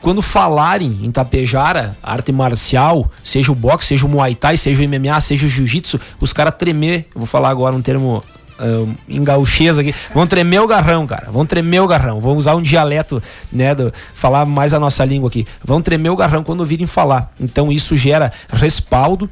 [0.00, 4.88] quando falarem em Tapejara, arte marcial, seja o boxe, seja o muay thai, seja o
[4.88, 8.22] MMA, seja o jiu-jitsu, os caras tremer, vou falar agora um termo
[8.58, 12.54] uh, em gauchês aqui, vão tremer o garrão, cara, vão tremer o garrão, vão usar
[12.54, 13.22] um dialeto,
[13.52, 17.32] né, do, falar mais a nossa língua aqui, vão tremer o garrão quando ouvirem falar.
[17.38, 19.28] Então isso gera respaldo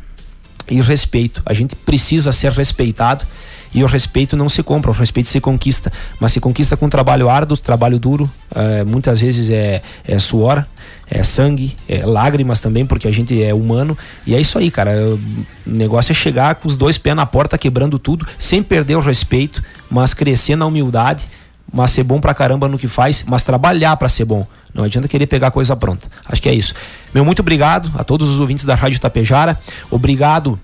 [0.70, 1.42] e respeito.
[1.44, 3.24] A gente precisa ser respeitado
[3.72, 7.28] e o respeito não se compra, o respeito se conquista, mas se conquista com trabalho
[7.28, 10.64] árduo, trabalho duro, é, muitas vezes é, é suor,
[11.10, 13.96] é sangue, é lágrimas também, porque a gente é humano.
[14.26, 14.92] E é isso aí, cara.
[14.92, 15.20] O
[15.66, 19.62] negócio é chegar com os dois pés na porta, quebrando tudo, sem perder o respeito,
[19.90, 21.26] mas crescer na humildade,
[21.72, 24.46] mas ser bom pra caramba no que faz, mas trabalhar para ser bom.
[24.74, 26.08] Não adianta querer pegar coisa pronta.
[26.26, 26.74] Acho que é isso.
[27.14, 29.58] Meu muito obrigado a todos os ouvintes da Rádio Tapejara.
[29.90, 30.58] Obrigado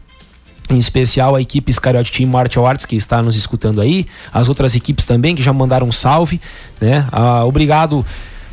[0.71, 4.75] em especial a equipe Scariote Team Martial Arts que está nos escutando aí, as outras
[4.75, 6.41] equipes também que já mandaram um salve,
[6.81, 7.07] né?
[7.13, 8.05] Ah, obrigado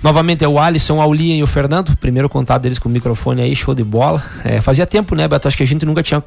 [0.04, 3.56] novamente ao Alisson, ao Lian e o Fernando, primeiro contato deles com o microfone aí,
[3.56, 4.24] show de bola.
[4.44, 5.48] É, fazia tempo, né, Beto?
[5.48, 6.22] Acho que a gente nunca tinha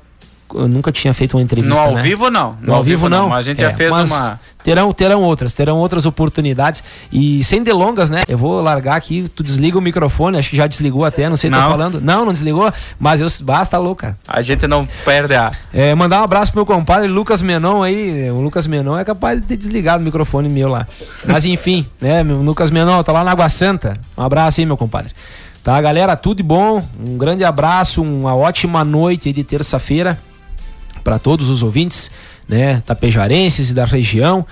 [0.52, 1.74] nunca tinha feito uma entrevista.
[1.74, 2.02] No ao né?
[2.02, 2.56] vivo não.
[2.60, 3.28] No, ao vivo, não.
[3.28, 4.40] Mas a gente é, já fez uma.
[4.62, 6.82] Terão, terão outras, terão outras oportunidades.
[7.12, 8.22] E sem delongas, né?
[8.26, 11.50] Eu vou largar aqui, tu desliga o microfone, acho que já desligou até, não sei
[11.50, 12.00] se tá falando.
[12.00, 14.16] Não, não desligou, mas eu basta louca.
[14.26, 15.52] A gente não perde a.
[15.70, 18.30] É, mandar um abraço pro meu compadre Lucas Menon aí.
[18.30, 20.86] O Lucas Menon é capaz de ter desligado o microfone meu lá.
[21.26, 22.24] Mas enfim, né?
[22.24, 24.00] Meu Lucas Menon tá lá na Água Santa.
[24.16, 25.12] Um abraço aí, meu compadre.
[25.62, 26.82] Tá, galera, tudo de bom.
[27.06, 30.18] Um grande abraço, uma ótima noite de terça-feira
[31.04, 32.10] para todos os ouvintes,
[32.48, 34.44] né, tapejarenses e da região.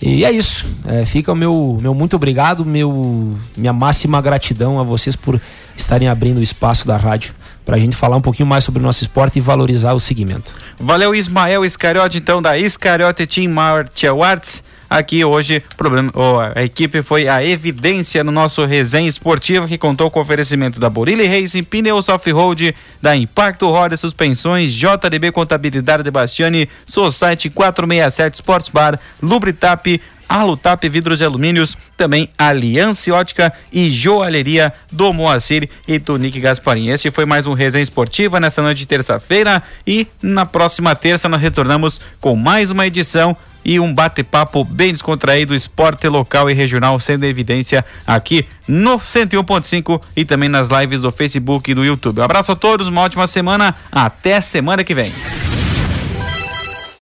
[0.00, 0.66] E é isso.
[0.84, 5.40] É, fica o meu, meu muito obrigado, meu, minha máxima gratidão a vocês por
[5.76, 7.32] estarem abrindo o espaço da rádio
[7.64, 10.52] para a gente falar um pouquinho mais sobre o nosso esporte e valorizar o segmento.
[10.80, 14.64] Valeu, Ismael Iscariote, então, da Iscariote Team Martial Arts
[14.98, 15.62] aqui hoje.
[15.76, 16.12] Problema,
[16.54, 21.26] a equipe foi a evidência no nosso resenha esportiva que contou com oferecimento da Borilli
[21.26, 28.98] Racing, Pneus Off-Road, da Impacto Roda Suspensões, JDB Contabilidade de Bastiani, Society 467 Sports Bar,
[29.22, 36.40] Lubritap, Alutap Vidros e Alumínios, também Aliança Ótica e Joalheria do Moacir e do Nick
[36.40, 36.88] Gasparim.
[36.88, 41.40] Este foi mais um Resenha Esportiva nessa noite de terça-feira e na próxima terça nós
[41.40, 47.24] retornamos com mais uma edição e um bate-papo bem descontraído, esporte local e regional sendo
[47.24, 52.20] evidência aqui no 101.5 e também nas lives do Facebook e do YouTube.
[52.20, 55.12] Um abraço a todos, uma ótima semana, até semana que vem.